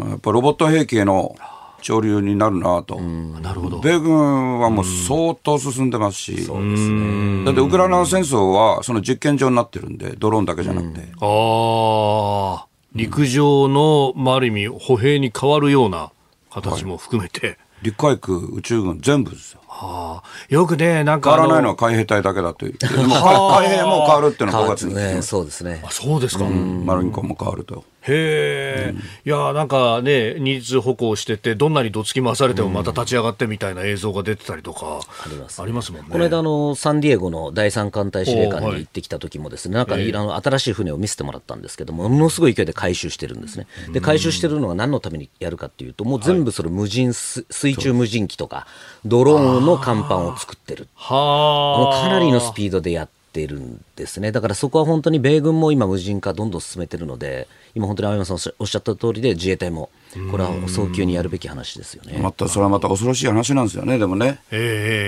[0.08, 1.36] やっぱロボット兵器への
[1.82, 11.00] 潮流になるなと、なるほど米軍はもう相当進んでますし、そうですね、だってウクライナ戦争はその実験場になってるんで、ドローンだけじゃなくて。
[11.20, 16.12] ああ、陸上の、まあ、ある意味、歩兵に変わるような
[16.50, 17.46] 形も含めて。
[17.46, 19.60] はい陸海空宇宙軍全部ですよ。
[19.66, 21.30] はあ、よくね、なんか。
[21.30, 22.76] 変わらないのは海兵隊だけだという。
[22.84, 25.22] 海兵も変わるっていうのは5月に、ね。
[25.22, 25.82] そうですね。
[25.84, 26.44] あ、そうですか。
[26.44, 27.84] マルインコも変わると。
[28.10, 36.08] へえ、うん、いやなんかね、ニーズ歩行してて、どんなにどつき回されてもまた立ち上がってみたいな映像が出てたりとか、あります、ありますもんね。
[36.10, 43.66] この間の、サンディエゴの第三艦隊司令官に行ってきた時もですね、なんか、えー、あの新しい船を見せてもらったんですけども、ものすごい勢いで回収してるんですね。
[43.92, 48.66] で、回収してるのは何のためにやるかっていうと、もう全部それ無人、はい、水中無人機とか、
[49.04, 50.88] ドローンの甲板を作ってる。
[50.94, 52.02] はあ。
[52.02, 54.32] かなりのスピードでやってってるんですね。
[54.32, 59.90] だからそこは本当に米軍も今無人化どんどん進めてるので、今本当に青山さんおっしゃった通りで自衛隊も
[60.32, 62.18] これは早急にやるべき話ですよね。
[62.20, 64.40] また、それはまた恐ろしい話なんですよね、でもね。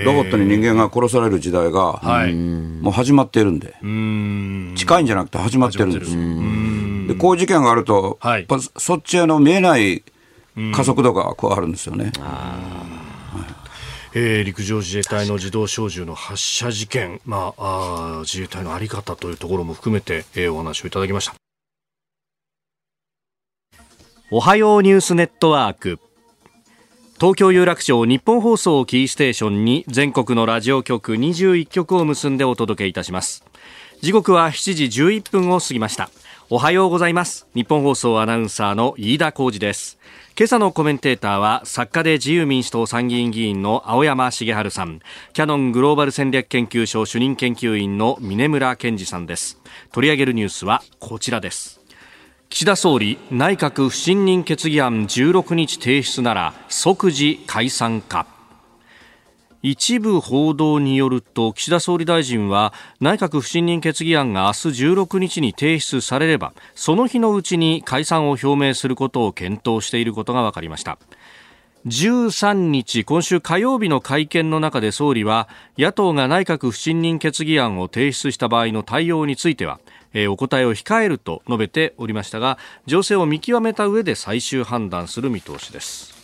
[0.05, 2.01] ロボットに人間が殺される時代が、
[2.81, 3.75] もう始まっているんで。
[4.77, 6.11] 近いんじゃなくて始まってるんです
[7.07, 8.47] で、こういう事件があると、はい、
[8.77, 10.03] そっちへの見えない
[10.73, 12.13] 加速度がこうあるんですよね。
[14.15, 21.33] えー、陸上自衛隊の自動小銃の発射事件、まあ、あ自衛隊の在り方というところも含めて、えー、お話をいただきました。
[24.29, 25.99] おはようニュースネットワーク。
[27.19, 33.43] 東京有楽町日本放送キーステーションに全国のラジオ局21局を結んでお届けいたします。
[34.01, 36.09] 時刻は7時11分を過ぎました。
[36.49, 37.47] おはようございます。
[37.55, 39.97] 日本放送アナウンサーの飯田浩二です。
[40.35, 44.99] 今朝のコメンテーターは作家で自由民主党参議院議員の青山茂春さん。
[45.31, 49.59] キャノングローバル戦略研究所主任研究員の峰村健二さんです。
[49.91, 51.81] 取り上げるニュースはこちらです。
[52.49, 58.32] 岸田総理内閣不信任決議案16日提出なら即時解散か。
[59.63, 70.99] 一部報道によると岸田総理大臣は内閣不信任決議案が明日16日に提出されればその日のうちに解散を表明することを検討していることが分かりました。
[71.85, 79.81] 13日今週火曜日の会見の中で総理は野党が内閣不信任決議案を提出した場合の対応については
[80.29, 86.22] お答えを控えると述べておりましたが情勢を見極めた上で最終判断する見通しです。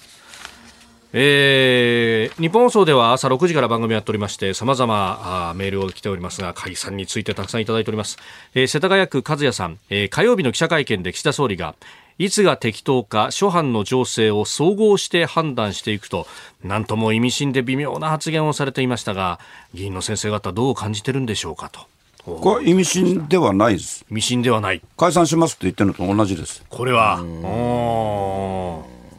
[1.12, 8.18] えー、日本放送では朝6時から番組やっておりましてさまざまメールを来ておりますが解散についてたくさんいただいております、
[8.54, 11.74] えー、世田谷区和也さん、えー、火曜日の記者会見で岸田総理が
[12.20, 16.28] いつが適当か諸般の情勢を総合して判断していくと
[16.64, 19.40] 何とも意味深で微妙な発言をされていましたが
[19.74, 21.88] 議員の先生方どう感じてるんでしょうかと。
[22.26, 24.06] これ意味深ではないです。
[24.12, 24.82] 意味深ではない。
[24.98, 26.64] 解散しますって言ってるのと同じです。
[26.70, 27.14] これは。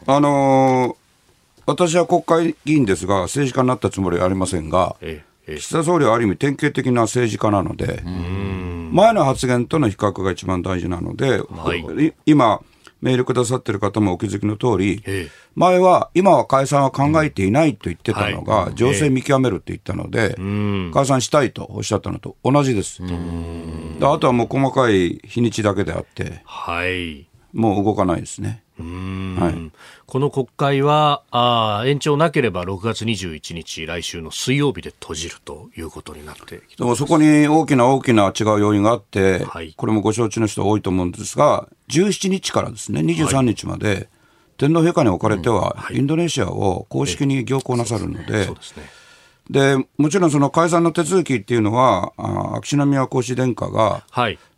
[0.07, 1.00] あのー
[1.65, 4.95] 私は国会議員ですが、政治家になったつもりはありませんが、
[5.47, 8.01] 岸田総理はある意味典型的な政治家なので、
[8.91, 12.61] 前の発言との比較が一番大事なので、はい、今、
[13.01, 15.03] メールくださってる方もお気づきの通り、
[15.55, 20.35] 前は、今は解散は考えていないと言ってたのが、情勢見極めるって言ったので、
[20.93, 23.01] 解散したいとおっしゃったのと同じです。
[24.01, 28.63] あとはもう細かい日にちだけであって、はい、もう動かないですね。
[28.81, 29.71] はい、
[30.05, 44.07] この国会はあ延長なければ6月21日、来週の水曜日で閉じるということになってでもそこに大きな大きな違う要因があって、はい、これもご承知の人多いと思うんですが、17日からですね、23日まで、はい、
[44.57, 49.00] 天皇陛下におかれては、インドネシアを公式に行幸なさるので、そうですね
[49.49, 54.03] でもちろんその解散の手続きっていうのは、あ秋篠宮皇嗣殿下が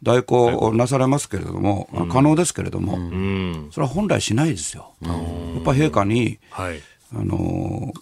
[0.03, 4.91] 代行なされますけれども、はい、可能ですけれども、うん、それは本来しないですよ。
[5.01, 6.81] やっぱ陛下に、はい、
[7.15, 7.93] あの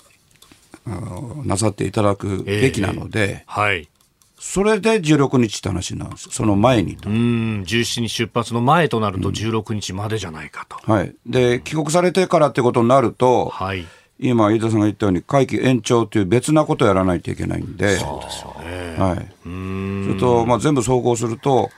[1.45, 3.88] なさっていただくべきなので、えー、はい、
[4.38, 7.09] それで16日って話なんです、その前にと。
[7.09, 7.61] うん。
[7.61, 13.86] 17日出発の前となると、16日までじゃないかと、うん、はい、で帰国されてからってことになると、はい
[14.22, 18.95] 今、飯田さんが言ったように、会期延長という別なことをやらないといけないんで、そうですよね。
[18.97, 19.17] はい。
[19.43, 21.72] それと、まあ、全部総合すると、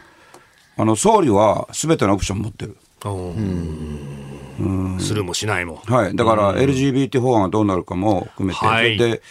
[0.75, 2.75] あの総理はすべてのオプション持ってる。
[3.05, 3.09] う
[4.63, 5.81] んするもしないも。
[5.85, 6.15] はい。
[6.15, 9.21] だから、LGBT 法案がどうなるかも含めて、はい、で、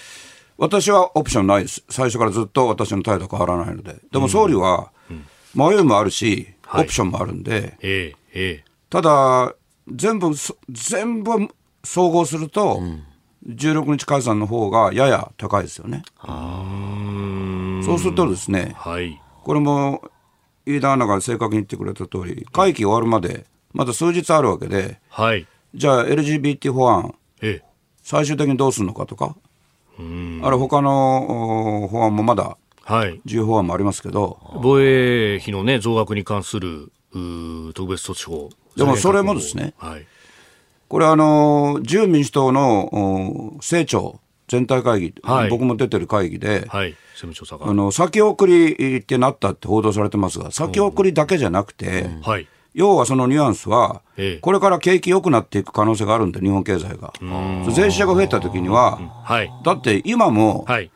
[0.57, 1.85] 私はオプションないです。
[1.91, 3.97] 最初からずっと私の態度変わらないので。
[4.11, 4.91] でも総理は、
[5.55, 9.55] 迷いもあるし、オプションもあるんで、ええただ、
[9.89, 10.33] 全部、
[10.71, 11.49] 全部
[11.85, 13.03] 総合すると、うん、
[13.49, 16.03] 16日解散の方がやや高いですよね。
[17.85, 20.11] そうするとですね、はい、これも
[20.67, 27.65] 飯田アナが正確に言ってくれた通り、会期終わるまで、まだ数日あるわけで、はい、じゃあ LGBT 法案、ええ、
[28.03, 29.35] 最終的にどうするのかとか、
[29.99, 36.93] あれ他の法案もまだ、はい、重要法案もありますけど、防衛費の、ね、増額に関する
[37.75, 38.51] 特別措置法。
[38.77, 40.07] でもそれもですね、はい、
[40.93, 46.95] これあの、自由民主党の政調全体会議、はい、僕も出てる会議で、はい、
[47.71, 52.21] あの先送りってなったって報道されてますが、先送りだけじゃなくて、うん。
[52.21, 54.03] はい、要はそのニュアンスは、
[54.43, 57.15] これから景気良くなっていく可能性があるんで、日本経済が。
[57.73, 59.01] 税収が増えたときには、
[59.65, 60.91] だって今も、い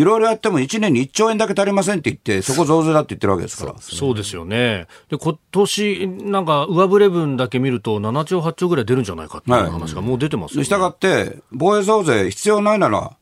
[0.00, 3.74] ろいろやっても1年に1兆円だけ足りませんって言って、そこ増税だって言ってるわけですから。
[3.78, 4.86] そうですよね。
[5.10, 10.64] で、今年なんか上振れ分だけ見ると、7兆、8兆ぐらい出るんじゃないかっていう話がもう出てますよね。
[10.64, 13.16] したがって、防衛増税必要ないなら、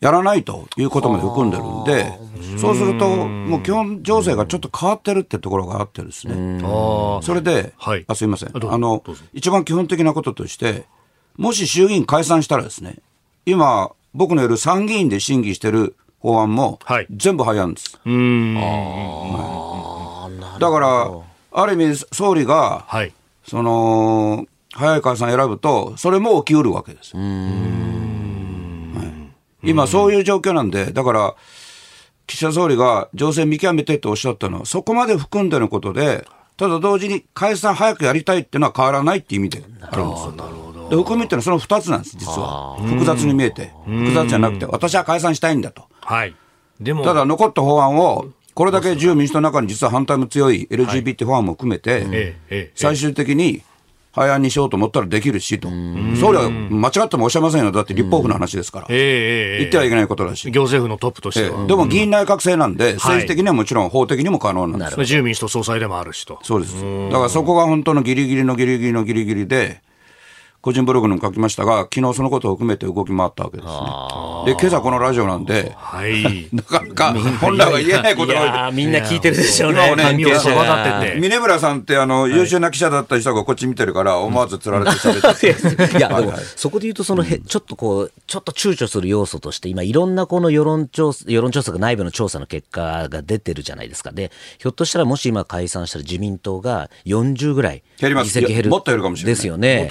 [0.00, 2.18] やらないということまで含んでるんで、
[2.58, 8.50] そうすると、もう基本情勢がちょっと変わってるってところがあってですね、それで、はい、あすいません。
[8.54, 9.02] あの、
[9.34, 10.86] 一番基本的なこととして、
[11.36, 12.96] もし衆議院解散したらですね、
[13.44, 16.78] 今、僕のいる参議院で審議してる法案も、
[17.10, 17.98] 全部早いんです。
[18.04, 18.10] は
[20.58, 21.10] い、だから、
[21.52, 23.12] ある意味、総理が、はい、
[23.46, 27.12] その、早い解散選ぶと、それも起きうるわけです。
[29.62, 31.34] 今、そういう状況なんで、だから、
[32.26, 40.34] 岸田総理が情勢見極めてとおっしゃったのは、そこまで含んでのことで、ただ同時に解散早くやりたいっていうのは変わらないっていう意味であるんですよ。
[40.90, 42.76] で含みっていうのはその2つなんです、実は。
[42.80, 43.72] 複雑に見えて。
[43.86, 45.84] 複雑じゃなくて、私は解散したいんだと。
[46.10, 46.34] はい。
[46.80, 47.04] でも。
[47.04, 52.34] ただ残った法案を、これだけ自由民主党の中に実は反対も強い LGBT 法案も含めて、
[52.74, 53.62] 最終的に
[54.12, 61.64] 廃案にしようと思ったらできるしと、総理は間違ってもおっしゃいませんよ、だって立法府の話ですから、言ってはいけないことだし、行政府のトップとしては。
[61.66, 64.98] でも議員内閣制なんで、政治的にはもちろん法的にも可能なんです。
[64.98, 66.40] 自由民主党総裁でもあるしと。
[66.42, 66.74] そうです。
[66.74, 69.80] だからそこが本当のぎりぎりのぎりぎりのぎりぎりで、
[70.62, 73.72] 個人ブログにも書きましたが、昨日そのことを含めて動き回ったわけですね。
[74.44, 78.74] で、今朝このラジオなんで、はい、 なかなか本来は言えないことが多い。
[78.74, 79.86] みんな聞いてるでしょうね。
[79.86, 79.96] 今
[81.00, 85.96] ね、峰村さんってあの、優秀な記者だった人がこっち見てるから、思わずつられて喋って。
[85.96, 94.12] いや、でも、そこで言うと、そのへ、ちょっとこう、ちょっと躊躇する要素として、今、いろんなこの世論調査、世論調査が内部の調査の結果が出てるじゃないですか。
[94.12, 98.70] で、ひょっとしたらもし今解散したら自民党が40ぐらい議席減る。
[98.70, 99.34] もっと減るかもしれない。
[99.34, 99.88] ですよね。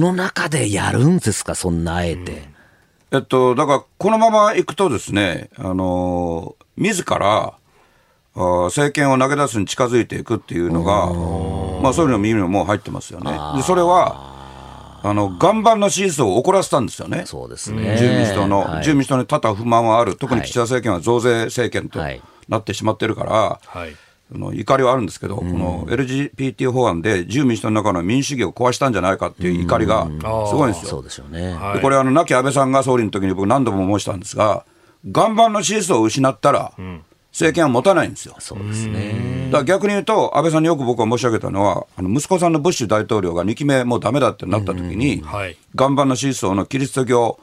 [0.00, 2.48] その中でやるんですか、そんなあえて。
[3.12, 7.52] えっと、だから、このままいくとですね、あの、自ら、
[8.34, 11.12] 政権を投げ出すに近づいていくっていうのが、
[11.82, 13.30] まあ、そういうの耳にもう入ってますよね。
[13.56, 17.24] で、それは、あの、岩盤の支持層を怒らせたんですよね。
[17.26, 17.90] そうですね。
[17.92, 20.16] 自由民主党の、はい、自由民主党に多々不満はある。
[20.16, 22.00] 特に岸田政権は増税政権と
[22.48, 23.94] なってしまってるから、はい
[24.38, 30.06] の怒りはあるんですけど、この LGBT 法案で自由民主党の中の民主主義を壊したんじゃないかっていう怒りが
[30.48, 30.90] すごいんですよ。
[30.90, 31.56] そうですよね。
[31.74, 34.64] でこれあの亡き安倍さんが総理の時に僕何度も申したんですが、
[35.04, 36.72] 岩盤の支持層を失ったら、
[37.32, 38.34] 政権は持たないんですよ。
[38.38, 39.48] そうですね。
[39.50, 47.38] だから逆に言うと、安倍さんによく僕は申し上げたのは、あの息子さんのブッシュ大統領が2期目もうだめだってなった時に、はい、岩盤の支持層のキリスト教、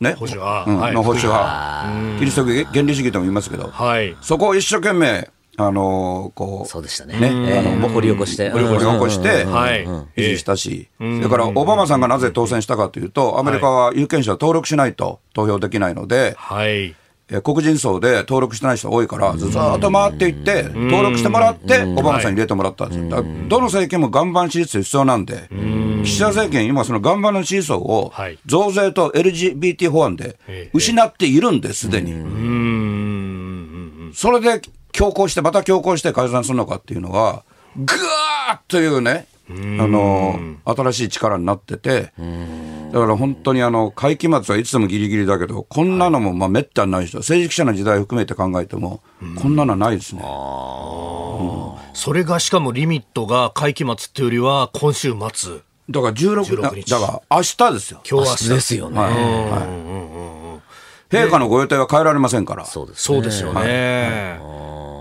[0.00, 7.18] ね、保守派、うん、の保守派、キリスト教原理主義とも言いますけど、はい、そこを一生懸命あのこう、そうでしたね。
[7.18, 8.50] ね、あの、掘り起こして。
[8.50, 16.94] 掘り起こして、維持したし、それから、オバマさんがなぜ当選したかというと、アメリカは有権者登録しないと投票できないので、はい。
[17.42, 23.24] 黒人層で登録してない人多いから、ずっと回っていって、登録してもらって、オバマさんに入れてもらったんですよ。
[23.48, 25.48] どの政権も岩盤支持率必要なんで、
[26.04, 28.12] 岸田政権、今、その岩盤の支持層を
[28.46, 30.36] 増税と LGBT 法案で
[30.72, 32.12] 失っているんです、すでに。
[34.14, 34.60] それで
[34.96, 37.44] 強行して、また強行して解散するのかっていうのが、
[37.76, 42.14] ぐーっというね、あの新しい力になってて、
[42.92, 49.02] だから本当にあの会期末はいつでもぎりぎりだけど、こんなのもまあめったにない人、政治記者の時代含めて考えても、
[49.40, 50.22] こんなのはないですね。
[50.22, 55.58] それがしかもリミットが会期末っていうよりは、今週末。
[55.90, 56.90] だから16、16日。
[56.90, 58.00] だから明日ですよ。
[58.10, 58.48] 今日明日。
[58.48, 58.98] ですよね。
[58.98, 59.10] は
[61.10, 62.64] い、陛下のご予定は変えられませんから。
[62.64, 64.40] そうですそうですよね。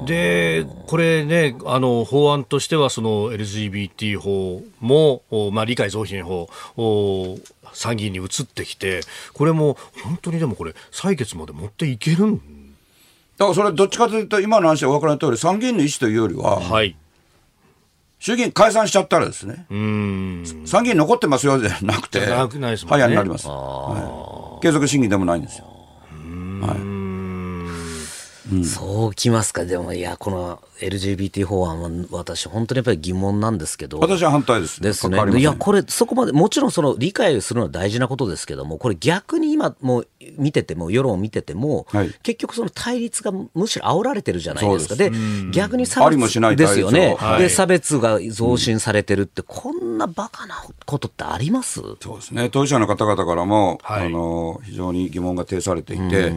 [0.05, 6.47] で、これね、あの法案としては、その LGBT 法も、まあ、理解増進法、
[7.73, 9.01] 参議院に移ってきて、
[9.33, 12.37] これも本当にでもこれ、採決まで持っていけるん？
[13.37, 16.95] だからそれ、どっちかというと、今の話はお分からない通り、参議院の意思というよりは、はい、
[18.19, 19.65] 衆議院解散しちゃったらですね、
[20.65, 25.65] 参議院残ってますよじゃなくて、早、ね、になります、はい、継続審議でもないんですよ。
[26.61, 26.94] はい
[28.51, 45.11] うん、そうきますか、でも、いや、この LGBT 法案は、私、本当にやっぱり疑問なんですけど、私は反対です、ですね、いや、これ、そこまで、もちろんその理解するのは大事なことですけども、これ、逆に今、もう見てても、世論を見てても、はい、結局、その対立がむしろ煽られてるじゃないですか、で
[45.51, 46.19] 逆に差別
[46.55, 51.81] ですよね、はい、で、差別が増進されてるって、こんなバカなことってあります？
[51.99, 56.33] そうですね、当事者の方々からも、はい、あの非常に疑問が呈されていて。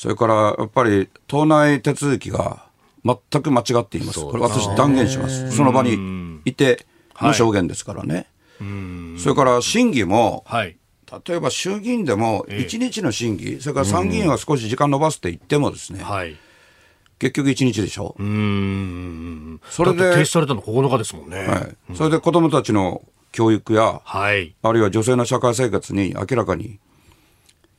[0.00, 2.64] それからやっぱり党内手続きが
[3.04, 6.86] 全く間違っています、これ、私、断言します、その場にいて
[7.20, 8.26] の証言ですからね、
[8.60, 10.78] はい、それから審議も、はい、
[11.26, 16.34] 例えば衆議院でも1日の審議、それから参議院は少し時間延ばすって言ってもですね、はい、
[17.18, 18.16] 結局1日でしょ。
[18.18, 19.60] うん。
[19.68, 21.46] それで停止されたの9日ですもんね。
[21.46, 26.78] はい、それで子どもたちの教育や、はい、あるいは女性の社会生活に明らかに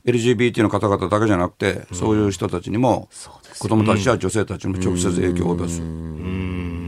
[0.04, 3.08] LGBT の方々だけじゃなくて、そういう人たちにも、
[3.58, 5.82] 子供たちや女性たちにも直接影響を及ぼす。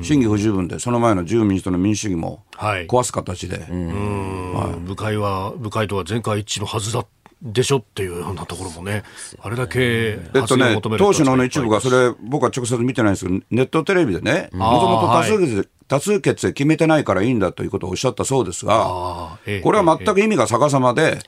[0.06, 3.58] 審議不十分で、その前の自由民主党の民主主義も壊す形で。
[3.58, 7.06] はい、部会は、部会とは全会一致のはずだ
[7.44, 9.02] でしょっていうようなところもね、
[9.40, 21.18] あれだけえっとね、党首の一部が、それ、僕は直接見てないんですけど、ネットテレビでね、もともと多数決で、多数決で決めてないからいいんだということをおっしゃったそうですが、これは全く意味が逆さまで、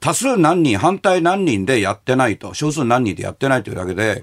[0.00, 4.22] 多数何人、反対何人でやってないと、少数何人でやってないというだけで、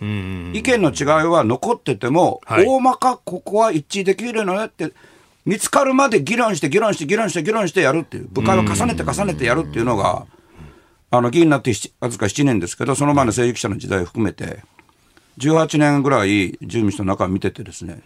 [0.54, 4.92] 意見の違いは残ってても、大まかここは一致できるのねって、
[5.46, 10.26] 見つかるまで議論して、議論して、議論して、議論してやるっていう、部会を重ねて重ねてやるっていうのが、
[11.10, 11.72] あの議員になって
[12.02, 14.64] わずか7年ですけど、その前の政治記者の時代を含めて、
[15.38, 18.02] 18年ぐらい自由民の中を見ててですね、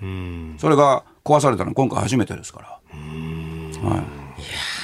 [0.60, 2.68] それが壊されたのは今回初めてですから。
[2.70, 4.81] はい、いや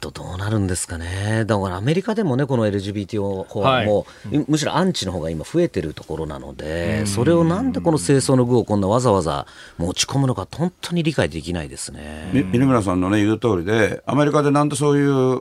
[0.00, 9.46] とどうなるんですかね、だからアメリカでもね、この LGBT 法案も、はい、むしろアンチの方が今、増えてるところなので、それをなんでこの清掃の具をこんなわざわざ
[9.78, 12.30] 持ち込むのか、本当に理解できないですね。
[12.32, 15.40] 三村さんの、ね、言う通りで、アメリカでなんでそういう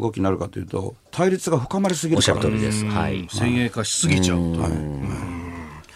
[0.00, 4.38] 動きになるかというと、対立が深まりすぎるから、おっしゃる通りです、はい、先鋭化しすぎちゃう。
[4.38, 5.47] はい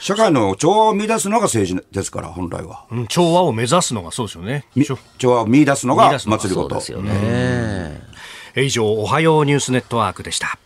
[0.03, 2.87] 社会の調和を見出すのが政治ですから、本来は。
[2.91, 4.67] うん、調和を目指すのがそうですよね。
[5.17, 6.75] 調和を見出すのが祭りごと。
[6.75, 8.03] ですよね。
[8.57, 10.59] 以上、おはようニュースネットワークでした。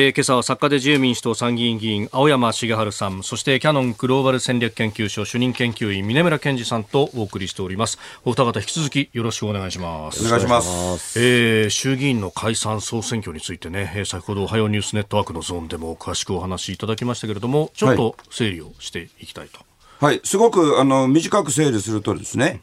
[0.00, 7.98] えー、今朝は作家で自由民主党参議院議員青山茂春さんそしてキャノングローバル戦略研究所主任研究員峰村健二さんとお送りしております。
[8.24, 10.24] お二方引き続きよろしくお願いします。
[10.24, 11.18] お願いします。
[11.18, 19.58] えー、衆議院の解散総選挙についてね、えー、先ほどおはようニュースネットワークのゾーンでも詳しくお話しいただきましたけれどもちょっと整理をしていきたいと。
[19.98, 22.60] はい、はい、すごくあの短く整理するとですね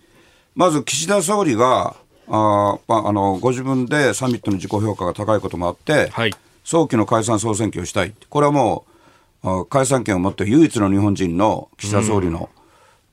[0.55, 1.97] まず岸田総理が
[2.29, 6.31] あ、まあ、あのご自分でサミットの自己評価が高いこともあって、はい
[6.65, 8.85] 早期の解散・総選挙をしたい、これはも
[9.43, 12.49] う、解散権を持って唯一の日本人の岸田総理の、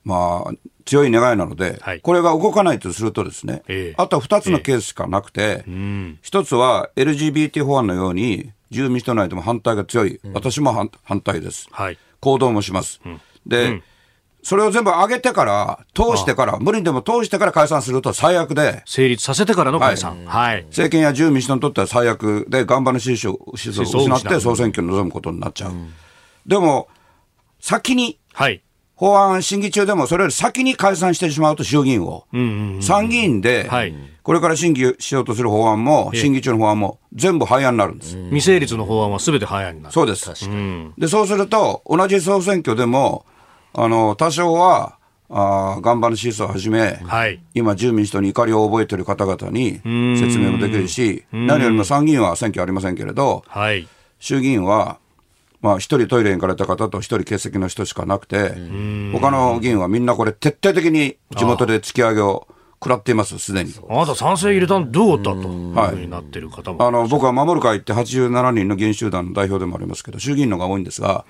[0.07, 0.53] うん、まあ、
[0.87, 10.73] 強い願いなので、はい、これが動かないとするとですね、えー、あとは2つのケースしかなくて、えー、1つは LGBT 法案のように、自由民主党内でも反対が強い、うん、私も
[11.05, 13.03] 反対です、はい、行動もします。
[13.05, 13.83] うん、で、
[14.43, 18.83] それを全部上げてから、通してから、無理にでも通してから解散すると最悪で。
[18.87, 20.25] 成立させてからの解散。
[20.27, 20.65] はい。
[20.65, 25.73] 政権や自由民主党にとっては最悪で、岩盤の支持を失って総選挙に臨むことになっちゃう。
[26.47, 26.89] でも、
[27.61, 28.63] 先に、はい。
[28.97, 32.27] 法案審議中でもそれより先に解散してしまうと衆議院を、
[32.81, 33.69] 参議院で、
[34.23, 38.17] これから審議しようとする法案も、審議中の法案も全部廃案になるんです。
[38.25, 39.93] 未成立の法案はすべて廃案になる。
[39.93, 40.29] そうです。
[40.99, 43.25] で、そうすると、同じ総選挙でも、
[43.75, 44.99] あの、多少は、
[45.35, 49.81] あ岩盤のシーソーをはじめ、はい、今、自由民主党に怒りを覚えている方々に
[50.19, 54.99] 説明もできるし、何よりも参議院は選挙ありませんけれど、はい、衆議院は、
[55.63, 58.51] まあ、一人トイレに行かれた方と一人欠席の人しかなくて、
[59.13, 63.73] 他の議員はみんなこれ、徹底的に地元で突き上げを食らっています、すでに。
[63.89, 66.85] あなた賛成入れたんどうだと、はい、なってる方も。
[66.85, 71.25] あの僕は守る会って87人の議員集団の代表でもありますけど、衆議院のが多いんですが、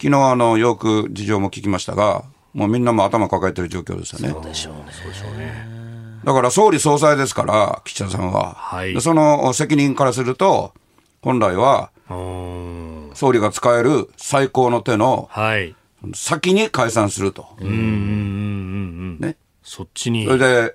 [0.00, 4.28] 昨日あのよく事情も聞きましたが、もうみんなも頭抱えてる状況ですよね。
[4.30, 4.80] そうでしょうね。
[4.90, 5.66] そうでしょうね。
[6.24, 8.54] だから総理総裁ですから、岸田さんは。
[8.54, 10.72] はい、その責任からすると、
[11.20, 11.90] 本来は、
[13.14, 15.74] 総理が使える最高の手の、はい、
[16.14, 17.46] 先に解散すると。
[17.60, 19.18] うんうんうんうん。
[19.20, 19.36] ね。
[19.62, 20.26] そっちに。
[20.26, 20.74] それで、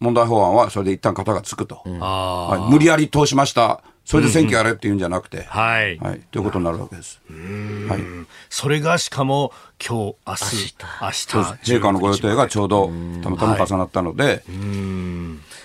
[0.00, 1.82] 問題法案はそれで一旦型がつくと。
[1.84, 3.82] うん、はい、無理やり通しました。
[4.06, 7.20] それで選挙やれっていうんじゃなくて、はい、はい、ということになるわけです。
[7.28, 8.00] はい、
[8.48, 9.52] それがしかも
[9.84, 10.74] 今日明日。
[11.02, 11.72] 明日。
[11.72, 12.86] 陛下のご予定がちょうど
[13.22, 14.42] たまたま重なったので、はい、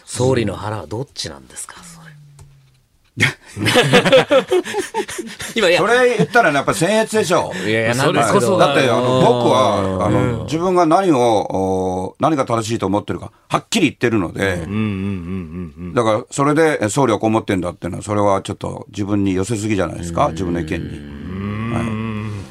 [0.05, 1.75] 総理の腹はどっちなんですか？
[5.53, 7.51] 今それ言ったら、ね、やっぱり僭越でしょ。
[7.65, 14.65] いやいや、なんですだってあの僕はあの自分が何を何が正しいと思ってるかはっきり言ってるので、
[15.93, 20.87] だからそれで総理はこう思ってんだっていうのはそれはちょっと自分に寄せすぎじゃないですか、自分の意見に。
[21.73, 21.81] は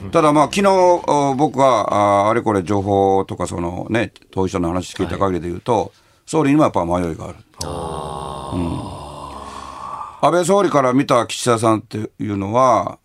[0.09, 5.93] い、ただまあ昨日僕はああれこれ情報とかそのね当事者の話聞いた限りで言うと、
[6.27, 7.37] 総理にもやっぱ迷いがある。
[8.53, 9.00] うん
[10.23, 12.99] 安倍総理から見た岸田さんっていうのは、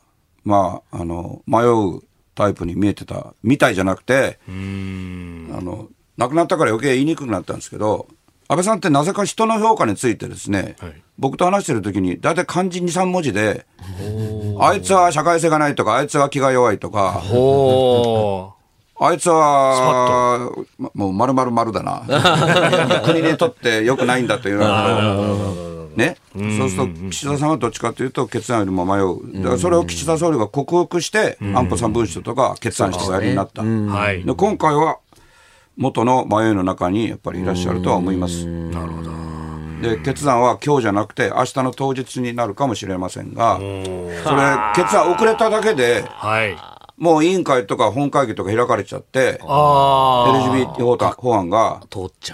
[0.43, 2.01] まあ、あの、迷う
[2.35, 5.87] タイプに見えてたみたいじゃなくて、あの、
[6.17, 8.07] 亡くなったから余計言いにくくなったんですけど、
[8.47, 13.65] 安倍さんってなぜか人の評価についてですね、はい、僕と話してる時に、大体漢字2、3文字で、
[14.59, 17.23] あいつは社会性がないとか、あいつは気が弱いとか、
[18.97, 20.51] あいつは、
[20.93, 22.03] もう丸々丸だな。
[23.05, 34.99] 国にとって良くないんだというのは、ね、そうすると岸田さんはどっちかというと決断よりも迷う、だからそれを岸田総理が克服して、安保3文書とか決断しておやりになった、で今回は
[35.77, 38.45] 元の迷いの中にやっぱりいらっしゃるとは思います。
[38.45, 39.15] なるほど。
[39.81, 43.67] で決断は今日じゃなくて明日の当日になるかもしれませんがそれ
[44.73, 46.55] 決断遅れただけで、はい、
[46.97, 51.81] もう委員会とか本会議とか開かれちゃって、LGBT 法案が、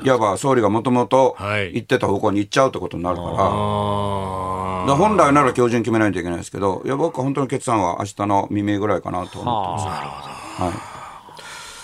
[0.03, 1.35] いわば総理がもともと
[1.73, 9.85] 言ってた方向に行っちゃうってことになるから、ら本来なら今日中に決めないといけないですけど、いや僕は本当の決断は明日の未明ぐらいかなと思ってます。
[9.85, 10.71] なるほど。
[10.71, 11.01] はい。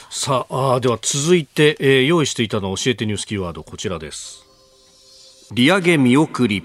[0.09, 4.45] さああでは続いて、えー、用意していたの教えてニュースキーワードこちらです
[5.53, 6.63] 利上げ見送り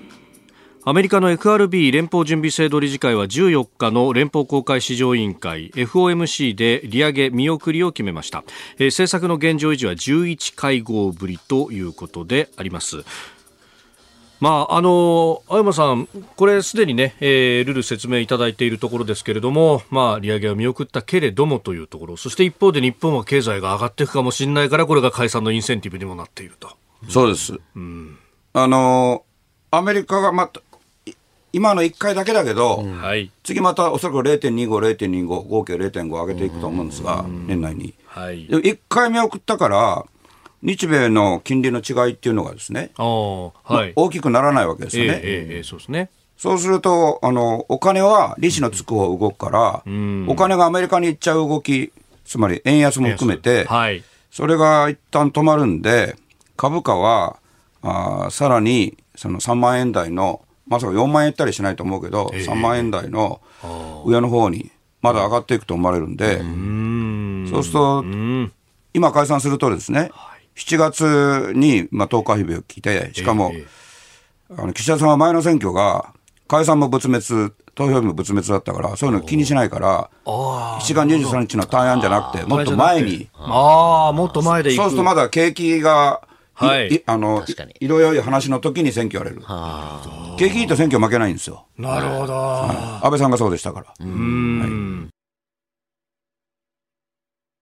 [0.84, 8.42] アメリカの FRB 連邦準備制度理事会は14日の連邦公開市場委員会 FOMC で利上げ見送りを決めました、
[8.78, 13.04] えー、政策の現状維持は11会合ぶりということであります
[14.40, 26.76] まあ、あの青山さん、これすでにね、えー、ルール説明いただいているところですけれども、まあ、利上げを見送ったけれどもというところ、そして一方で日本は経済が上がっていくかもしれないから、これが解散のインセンティブにもなっていると。
[27.08, 27.56] そうです。
[27.76, 28.18] うん、
[28.52, 29.22] あの
[29.70, 30.60] アメリカがまた、
[31.52, 37.94] 今の1回だけだけど、うん、次またおそらく0.25、0.25、合計0.5上げていくと思うんですが、年内に。
[38.06, 40.04] はい、1回目送ったから、
[40.62, 43.52] 日米の金利の違いっていうのがですね、は
[43.86, 45.20] い、大きくならないわけですよね。
[45.22, 46.10] えーえー、そうですね。
[46.38, 51.92] そうするとあの、お金は利子のつく方動くから、うん、お金がアメリカに行っちゃう動き、
[52.24, 56.16] つまり円安も含めて、はい、それが一旦止まるんで、
[56.56, 57.36] 株価は
[57.82, 60.42] あさらにその3万円台の
[60.72, 63.42] まさか4万円いったりしないと思うけど、えー、3万円台の
[64.06, 64.70] 上の方に
[65.02, 66.38] まだ上がっていくと思われるんで、
[67.50, 68.04] そうすると、
[68.94, 70.10] 今解散するとですね、
[70.56, 76.14] 7月に、まあ、投開票来て、しかも、えー、あの岸田さんは前の選挙が、
[76.48, 83.28] 解散も仏滅、投票日も仏滅だったから、そういうの気にしないから、7月23日の対案じゃなくて、もっと前に。
[83.34, 86.22] ああ、もっと前でそうするとまだ景気が、
[86.66, 87.44] はい、あの
[87.80, 89.42] 色々い話の時に選挙やれる。
[90.38, 91.66] 景気いいと選挙負けないんですよ。
[91.76, 93.94] なるほど、はい、安倍さんがそうでしたから。
[94.00, 95.11] うん、はい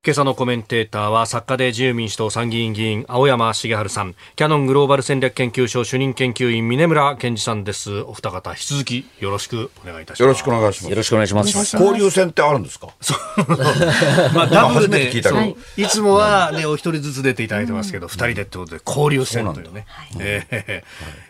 [0.03, 4.15] 今朝のコメンテーターは作家で自由民主党参議院議員青山茂春さん。
[4.35, 8.01] キャノングローバル戦略研究所主任研究員峰村健二さんです。
[8.01, 10.21] お二方引き続きよろしくお願いいたします。
[10.23, 10.91] よろしくお願いします。
[10.91, 11.77] よろしくお願いします。
[11.77, 12.87] 交流戦ってあるんですか？
[14.35, 15.15] まあ ダブルで。
[15.15, 15.19] い
[15.83, 15.87] い。
[15.87, 19.85] つもはねお一人ずつ出ていただいてますけど二、人でってことで交流戦というね、
[20.19, 20.83] え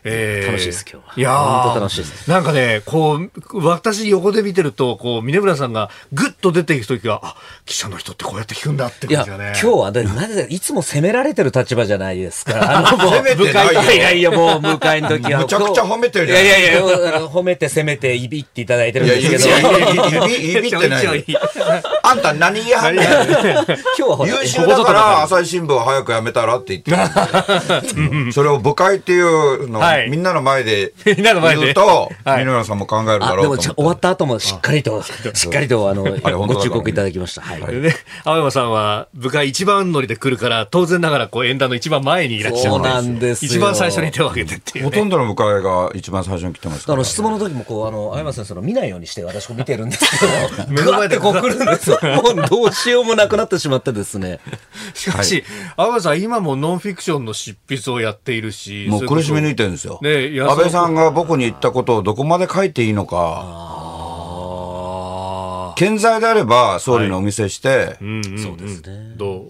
[0.04, 1.14] え楽しいです今日は。
[1.16, 2.30] いや本当楽しいです。
[2.30, 7.34] なんかねこう私横で見てるとこう峰村さんがぐっと出ていく時があ
[7.66, 9.52] 記者の人ってこうやって聞くんだって感じがね。
[9.60, 12.58] 今日はだ、なぜ、いつも責められてる立場じゃないですか。
[12.60, 15.40] あの、もう、いやいやいや、もう、迎えの時は。
[15.40, 16.80] むちゃくちゃ褒めてるいやいやいや、
[17.24, 19.48] 褒めて責めて、いびっていただいてるんですけど。
[19.48, 21.24] いやいやいいびってない。
[22.02, 23.06] あんた何言いはんねん。
[23.06, 27.08] 今日は優秀だから、朝日新聞は早くやめたらって言っ
[28.26, 33.74] てそれを部会っていうのを、みんなの前で言うと、箕浦さんも考えるだろうと思って。
[33.74, 36.04] 終わった後もしっかりと、しっかりと、あの、
[36.46, 37.42] ご忠告いただきました。
[37.42, 37.62] はい。
[38.24, 50.04] 青山さんは、部会一番乗りで来るから、当然ながらこう演壇の一番前にいらっしゃるそうなんです一番最初に手を挙げてっていう、ね、ほとんどの部会が一番最初に来てますから、ね、質問の時もこう、あの、青山先生の見ないようにして私も見てるんです
[50.56, 51.98] けど、 目の前でこう来るんですよ。
[52.02, 54.40] もうどうしようもなくなってしまってですね。
[54.94, 55.44] しかし、はい、
[55.76, 59.98] 青山さん、今もノンフィクションの執筆をやっているし、もう苦しみ抜いてるんですよ。
[60.02, 63.79] ね、安倍さんが僕に言ったことをどこまで書いていいのか。
[65.80, 67.96] 健在であれば総理のお見せして、
[68.36, 69.14] そうですね。
[69.16, 69.46] どう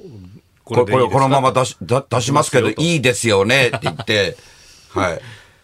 [0.62, 4.36] これこれこのまま出し出出しますけどいいですよねって言って、
[4.94, 5.20] はい。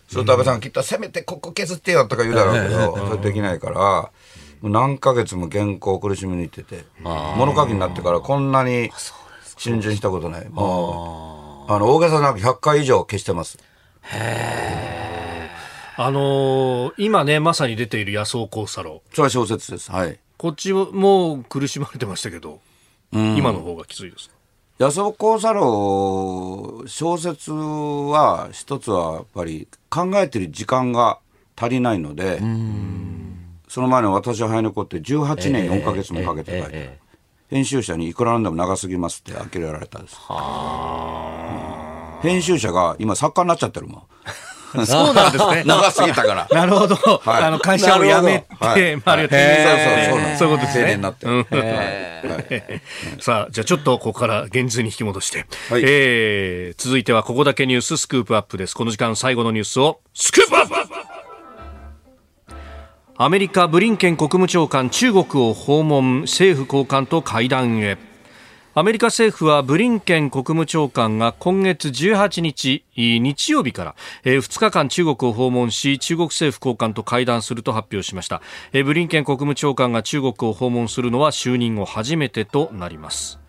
[0.09, 4.11] それと安倍さんきっとせめてここ削ってよとか言うだろうけど、それできないから、
[4.69, 8.91] 何ヶ月も原稿苦しみにいってて、物書きになってからこんなに
[9.59, 10.49] 新人したことない。
[10.49, 13.57] もう、あの、大げさなく100回以上消してます。
[14.03, 15.49] へ
[15.97, 19.03] あのー、今ね、まさに出ている野草コーサロ。
[19.13, 19.93] それは小説です。
[19.93, 20.19] はい。
[20.39, 22.61] こっちも苦しまれてましたけど、
[23.13, 24.37] 今の方がきついですか？
[24.79, 31.19] 野草耕作郎小説は一つはやっぱり考えてる時間が
[31.57, 32.39] 足りないので
[33.69, 36.99] その前の私は早残って18年4か月もかけて書いて、
[37.49, 40.19] 編集者にいくらなんでも長すぎますって呆れられたんです、
[42.21, 44.03] 編集者が今作家になっちゃってるもん
[44.87, 45.63] そうなんですね。
[45.67, 46.49] 長すぎたから。
[46.53, 46.97] なるほど。
[46.97, 50.97] はい、あの会社を辞めて、はい、周りを定年そういうことですね。
[50.97, 52.83] になって。
[53.21, 58.75] さあ、じゃあちょっとここから現実に引き戻して、はい、えー、続いてはここだけニューススクープアップです。
[58.75, 60.75] この時間最後のニュースをスクープアップ
[63.19, 67.97] アメリカブリンケン国務長官中国を訪問政府高官と会談へ
[68.79, 78.43] アメリカ政府はブリンケン国務長官が今月18日日曜日から2日間中国を訪問し中国政府高官と会談すると発表しました。
[78.85, 83.41] ブリンケン国務長官が中国を訪問するのは就任後初めてとなります。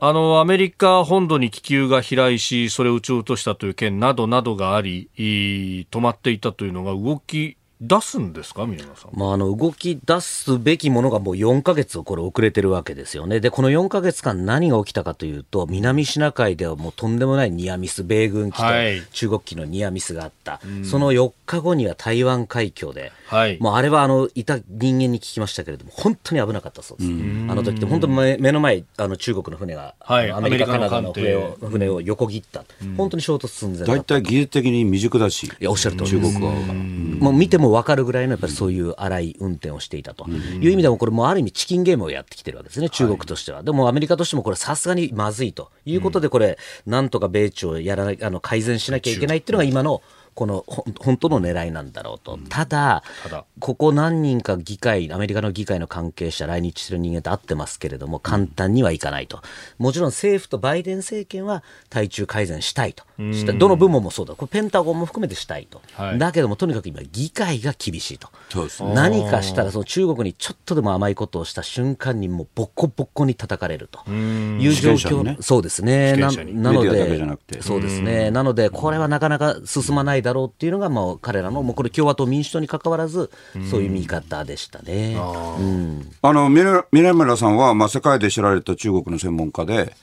[0.00, 9.18] あのアメリカ本土に気球が飛来しそれを撃ち落としたという件などなどがあり止まっていたというのが動き出すんですか、皆さん？
[9.18, 13.40] まあ、あの動き出すべきものがもう4か月をこれ遅れてるわけですよね。
[13.40, 18.64] で、この4か月間何が起きたかというと、南シナ海ではもうとんでもないニアミス、米軍機と
[19.12, 20.52] 中国機のニアミスがあった。
[20.52, 27.10] はい、その4日後には台湾海峡で、はい、もうあれはあのいた人間に聞きましたけれども、本当に危なかったそうです。
[27.10, 32.64] あの時って本当に目の前、あの中国の船が、はい、アメリカ、カナダの船を船を横切った、
[32.96, 36.52] 本当に衝突寸前大体技術的に未熟だし、いやおっしゃる通り中国は。
[37.20, 40.28] もう見ても分かるぐらいのやっぱりそういう荒い運転をしていたと。
[40.28, 43.62] いう意味でも、これもある意味チキンゲームをやってきてるわけですね、中国としては。
[43.62, 50.02] でもアメリカとしてもこれさすがにまずいということで、これ、なんとか米朝やらない、あの改善しなきゃいけないっていうのが今の
[50.38, 50.64] この
[51.00, 53.02] 本当の狙いなんだろうと、うん、ただ
[53.58, 59.42] ここ何人か議会アメリカの議会の関係者来日してる人間と会ってますけれども簡単にはいかないと、
[59.78, 64.34] もちろん政府とバイデン政権は対中改善したいと、どの部門もそうだ。
[64.34, 68.28] これペンタゴンも含めてしたいと、はい、だけどもとにかく今議会が厳しいと。
[68.94, 74.08] 何かしたらその中国にちょっとでも甘いことをした瞬間にもうボッコボッコに叩かれると。
[74.10, 76.16] いう状況、ね、そうですね。
[76.16, 78.30] なのでそうですね。
[78.30, 83.30] なのでこれはなかなか進まないだろうっていうのが、まあ、彼らの、もうこれ、共和党、民主党にかかわらず、
[83.70, 85.14] そういう見方でしたね。
[85.14, 89.94] うん、あの峰村さんは、まあ、世界で知られた中国の専門家で、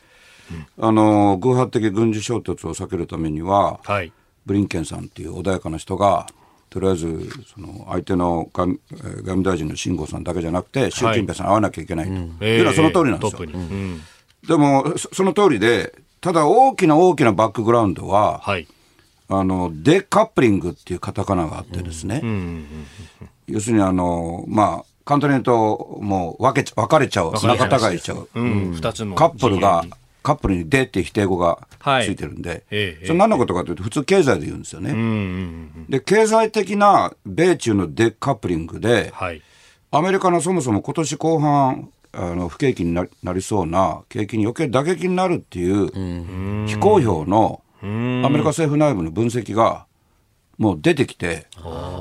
[0.79, 4.11] あの偶発的軍事衝突を避けるためには、はい、
[4.45, 6.27] ブリンケンさんっていう穏やかな人が、
[6.69, 8.77] とりあえずその相手の外
[9.23, 12.11] 務大臣の秦剛さんだけじゃなくて、習近平さん会わなきゃいけないと、
[12.45, 13.47] いうのはその通りなんですよ。
[14.47, 18.67] でも、その通りで、ただ大きな大きなバックグラウンドは、はい、
[19.27, 22.21] あのデカップリングっていうカタカナがあってですね、
[23.47, 29.85] 要するにあの、まあ、簡単に言うと、もう分け分かれちゃう、仲違いしちゃう、うん、カップルが、
[30.25, 31.67] カップルにでって否定語が
[32.03, 35.69] ついてるんで、はいええ、それ何のことかというと、普通経済で言うんですよね。
[35.87, 39.41] で、経済的な米中のデカップリングで、はい、
[39.91, 49.85] アメリカのそもそも今年後半、あの不景気になりそうな景気に余計打撃になるっていう非公表のアメリカ政府内部の分析が
[50.57, 51.47] もう出てきて、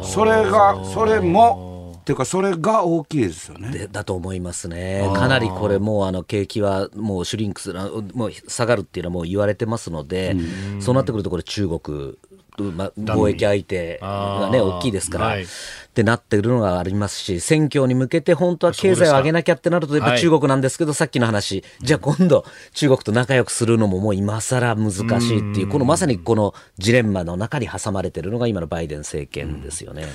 [0.05, 1.74] それが、それも、
[2.05, 3.89] っていうか、それが大きいですよね。
[3.91, 5.11] だと思いますね。
[5.15, 7.81] かなりこれもうあの景気はもうシュリンクする、
[8.13, 10.37] もう下がるっていうのはもう言われてますので、
[10.81, 12.19] そうなってくるとこれ中国
[12.59, 15.47] ま、貿易相手がね、大きいですから、はい、っ
[15.95, 30.07] てなってるのがありますし、選挙に向けて本当は経済を上げなきゃってなると、やっぱ中国なんですけど、さっきの話、じゃあ今度、中国と仲良くするのももう今更難しいっていう、このまさにこのジレンマの中に挟まれてるのが今のバイデン政権ですよね。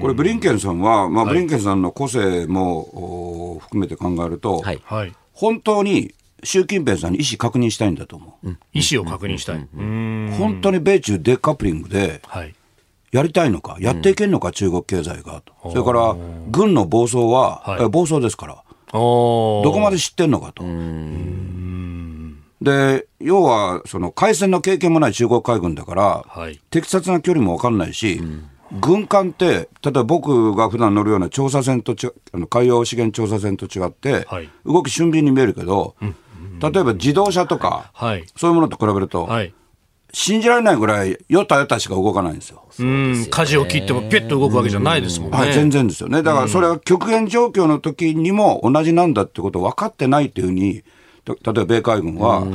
[0.00, 8.48] これ、ブリンケンさんは、まあ、ブリンケンさんの個性も含めて考えると、はい、本当に習近平さんに意思確認したいんだと思う。
[8.72, 9.66] 意思を確認したい。
[10.38, 12.22] 本当に米中デカップリングで、
[13.12, 15.70] やりたいのか、やっていけるのか、中国経済がと。
[15.70, 16.16] それから、
[16.48, 18.62] 軍の暴走は、暴走ですから。
[18.92, 20.64] どこまで知ってんのかと。
[22.62, 26.24] で、要は、その、海戦の経験もない中国海軍だから、
[26.70, 28.20] 適切な距離も分かんないし、
[28.80, 29.46] 軍艦って、
[29.82, 34.26] 例えば僕が普段乗るような調査船とちあの海洋資源調査船と違って、
[34.64, 35.94] 動き俊敏に見えるけど、
[36.60, 39.54] 例えば自動車とか、はい、そういうものと比べると、はい、
[40.12, 42.64] 信じられないぐらい、よたよたしか動かないんですよ。
[42.78, 45.36] うん、舵を切ってもピュッと動くわけじゃないですもんね。
[45.38, 46.22] はい、全然ですよね。
[46.22, 50.82] だからそれは極限状況の時にも同じなんだってことを分かってないっていうふうに、
[51.26, 52.46] 例えば米海軍は、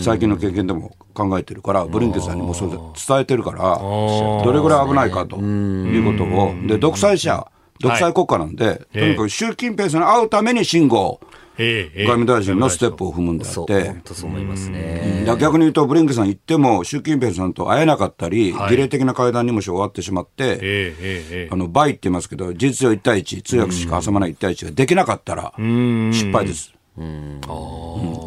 [0.00, 7.46] 最近の経験でも考えてるから、ブリンケンさんにもそれ伝えてるから、どれぐらい危ないかということを、で、独裁者、
[7.80, 11.20] 独裁国家なんで、とにかく習近平さんに会うために信号、
[11.58, 15.24] 外務大臣のステップを踏むんであって、本当そう思いますね。
[15.40, 26.72] 逆に言うと、ブリンケンさん行っても、習近平さんと会えなかったり、儀礼的な会談にもし終わってしまって、あの倍って言いますけど、事実上1対1、通訳しか挟まない1対1ができなかったら、失敗です。
[26.98, 27.40] うん、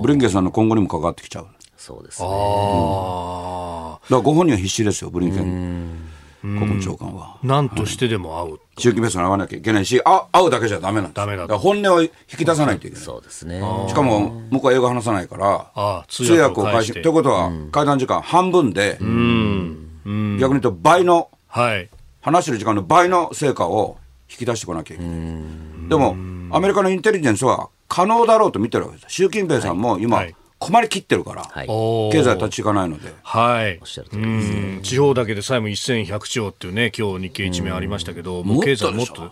[0.01, 1.47] ブリンケンさんの今後にも関わってきちゃう。
[1.77, 2.27] そうですね。
[2.27, 7.37] らご本人は必死ですよ、ブリンケン国務長官は。
[7.43, 8.59] 何としてでも会う。
[8.77, 13.03] 習近平さんに会わなきゃいけないし、あ会うだけじゃダメなんですダメだ本音を引き出さないといけない。
[13.03, 13.61] そうですね。
[13.87, 21.89] しかも、向こうは英語話さないから、あ通訳を返し、ということは、会談時間半分で、逆に言うと倍の、はい、
[22.21, 23.97] 話してる時間の倍の成果を
[24.29, 25.89] 引き出してこなきゃいけない。
[25.89, 26.15] でも、
[26.55, 29.05] アメリカのインテリジェンスは可能だろうと見てるわけです。
[29.09, 31.67] 習近平さんも今、はい困りきってるから、はい、
[32.11, 33.13] 経済立ち行かないので。
[33.23, 33.79] はい。
[33.81, 34.79] おっしゃる通りですね。
[34.83, 39.31] 地方だけでさえも1100兆っていうね、今日日経一面ありましたけど、もう経済もっと。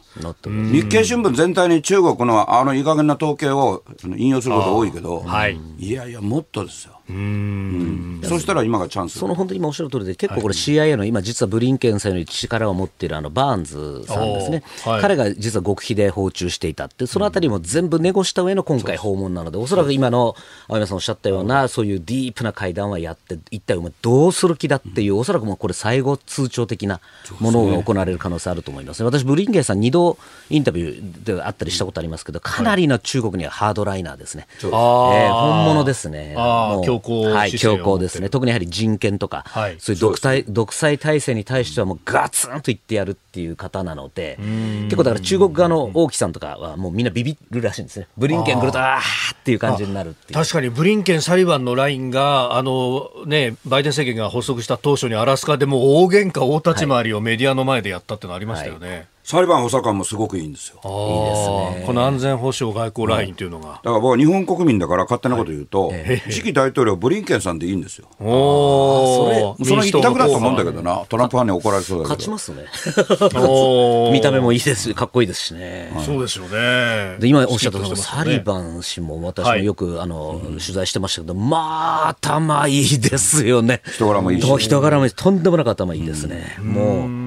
[0.49, 3.84] 日経新聞全体に中国のあのいい加減な統計を
[4.15, 6.97] 引用すること多いけど、はい、いやいや、もっとですよ。
[7.10, 9.20] うん、そしたら今がチャンス。
[9.20, 20.36] その本当に今おっしゃる通りで、結構これ、CIA の今、実はブリンケンさんより力を持っているあのバーンズさんですね、はい、彼が実は極秘で訪中していたって、そのあたりも全部ネゴした上の今回訪問なので、おそらく今の
[20.68, 26.99] 青山さんおっしゃったような、そういうディープな会談はやって、一体お前どうする気だっていう、おそらくもうこれ、最後通帳的な
[27.39, 29.01] ものが行われる可能性あると思います。
[29.01, 29.05] ね。
[29.05, 30.18] 私、ブリンケンさん2度
[30.49, 34.47] インタビューであったりしたことありますけど、かなりの中国にはハードライナーですね。
[34.64, 36.34] えー、本物ですね。
[36.36, 44.38] もう強硬、はい、強硬ですね、特にやはり人権とか、はい、そういう独裁独裁体制に対しては、もうガツンと言ってやるっていう方なので、
[44.86, 58.89] 結構だから中国側の王毅さんとかは、もうみんなビビるらしいんですね、ブリンケン来ると、あーっていう感じになるって確かにブリンケン、サリバンのラインが、あのね、バイデン政権が発足した当初にアラスカでも大喧嘩大立ち回りをメディアの前でやったってのありましたよね。
[58.89, 60.75] はいサリバン補佐官もすごくいいんですよ。
[60.75, 61.84] いいですね。
[61.86, 63.67] この安全保障外交ラインというのが。
[63.67, 68.07] だから僕は日本国民だから勝手なこと言うと、はい、次期大統領ブリンケンさんでいいんですよ。
[68.21, 72.15] おそれ、その一択だと思うんだけどな、トランプファンに怒られそうだけど。
[72.15, 72.67] 勝ちますね。
[74.13, 75.91] 見た目もいいですかっこいいですしね。
[75.93, 77.17] はい、そうですよね。
[77.19, 83.82] で今おっしゃった、ね、サリバン氏も私もよく、あの、取材してましたけど、まあ、頭いいですよね。
[83.93, 84.57] 人柄もいいし、ね。
[84.57, 85.11] 人柄もいい。
[85.11, 86.57] とんでもなく頭いいですね。
[86.61, 87.26] もう。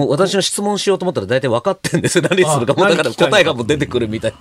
[0.00, 2.24] もう私の質問しようと思ったら大体分かってんですよ。
[2.28, 2.72] 何するか。
[2.72, 4.34] もうだから答えがもう出てくるみたい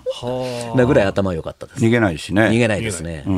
[0.76, 1.82] なぐらい頭良かったです。
[1.82, 2.44] 逃げないしね。
[2.44, 3.24] 逃げないですね。
[3.26, 3.32] こ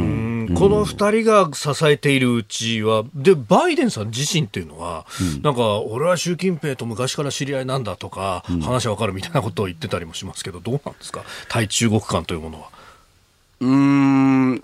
[0.69, 11.23] の二人が支えているうちは、で、バイデンさん自身っていうのは、うん、なんか、俺は習近平と昔から知り合いなんだとか、うん、話わかるみたいなことを言ってたりもしますけど、どうなんですか？
[11.47, 12.69] 対中国間というものは。
[13.61, 14.63] うん、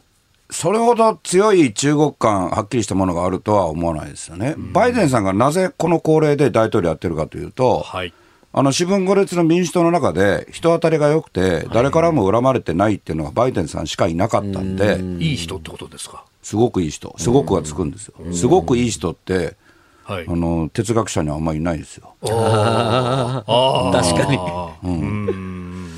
[0.50, 4.56] それほど強い中国間、はっきりしたものがあるとは思わないですよね。
[4.58, 8.14] バイデンさんがなぜこの高齢で大統領やってるかというと、はい、
[8.54, 16.24] あの四分五裂の民主党の中で人当たりが良くて、誰からも恨まれてないっていうのがバイデンさんしかいなかったんで、いい人ってことですか？
[16.42, 18.16] すごくいい人、すごくがつくんですよ。
[18.34, 19.58] すごくいい人って、
[20.06, 22.16] はい、あの哲学者にはあんまりいないですよ。
[22.24, 24.40] ああ確かに、
[24.84, 25.90] うん、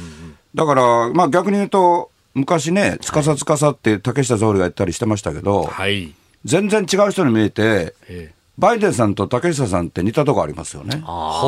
[0.55, 6.13] だから、まあ、逆に言うと、昔ね、つかさつかさって竹下総理が言ったりしてましたけど、はい、
[6.45, 11.01] 全然違う人に見えて、ええ、バイデンさんと竹下さんって似たとこありますよね。
[11.05, 11.41] は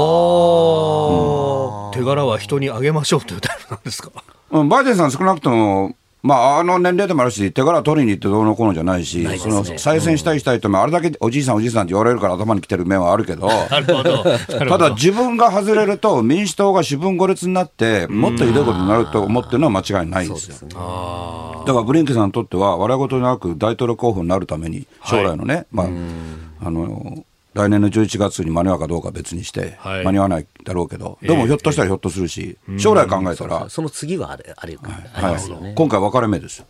[1.93, 4.11] あ、うん、手柄は人にあげましょうというタイプなんですか？
[4.51, 20.55] うん、バイデンさん少なくともまあ、あの年齢でもあるし、手柄取りに行ってどうのこうのじゃないし、ね、その再選したい人も、あれだけおじいさん、おじいさんって言われるから頭にきてる面はあるけど、 ただ自分が外れると、民主党が四分五裂になって、もっとひどいことになると思ってるのは間違いないですよ。
[20.55, 36.59] すね、だからブリンケさんにとっては、笑い事なく大統領候補になるために、将来のね、はい、まあ、あの、来年の11月に間に合うかどうか別にして、はい、間に合わないだろうけど、でもひょっとしたらひょっとするし、えー、将来考えたら、その次はあれあれ、はい、今回分かれ目です。
[36.59, 36.65] よ。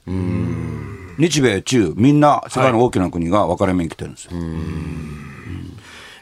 [1.17, 4.32] 日米中、みんな世界の大きな国が分かれ目に来てるんですよ。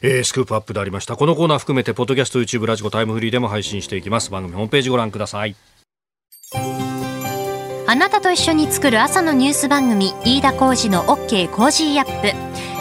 [0.01, 1.15] えー、スクープアップでありました。
[1.15, 4.31] このコーナー含めてポッドキャスト YouTube ラジコタイムフリーでも配信していきます。
[4.31, 5.55] 番組ホームページご覧ください。
[7.87, 12.68] あなたと一緒に作る朝のニュース番組飯田浩二の OK コージーアップ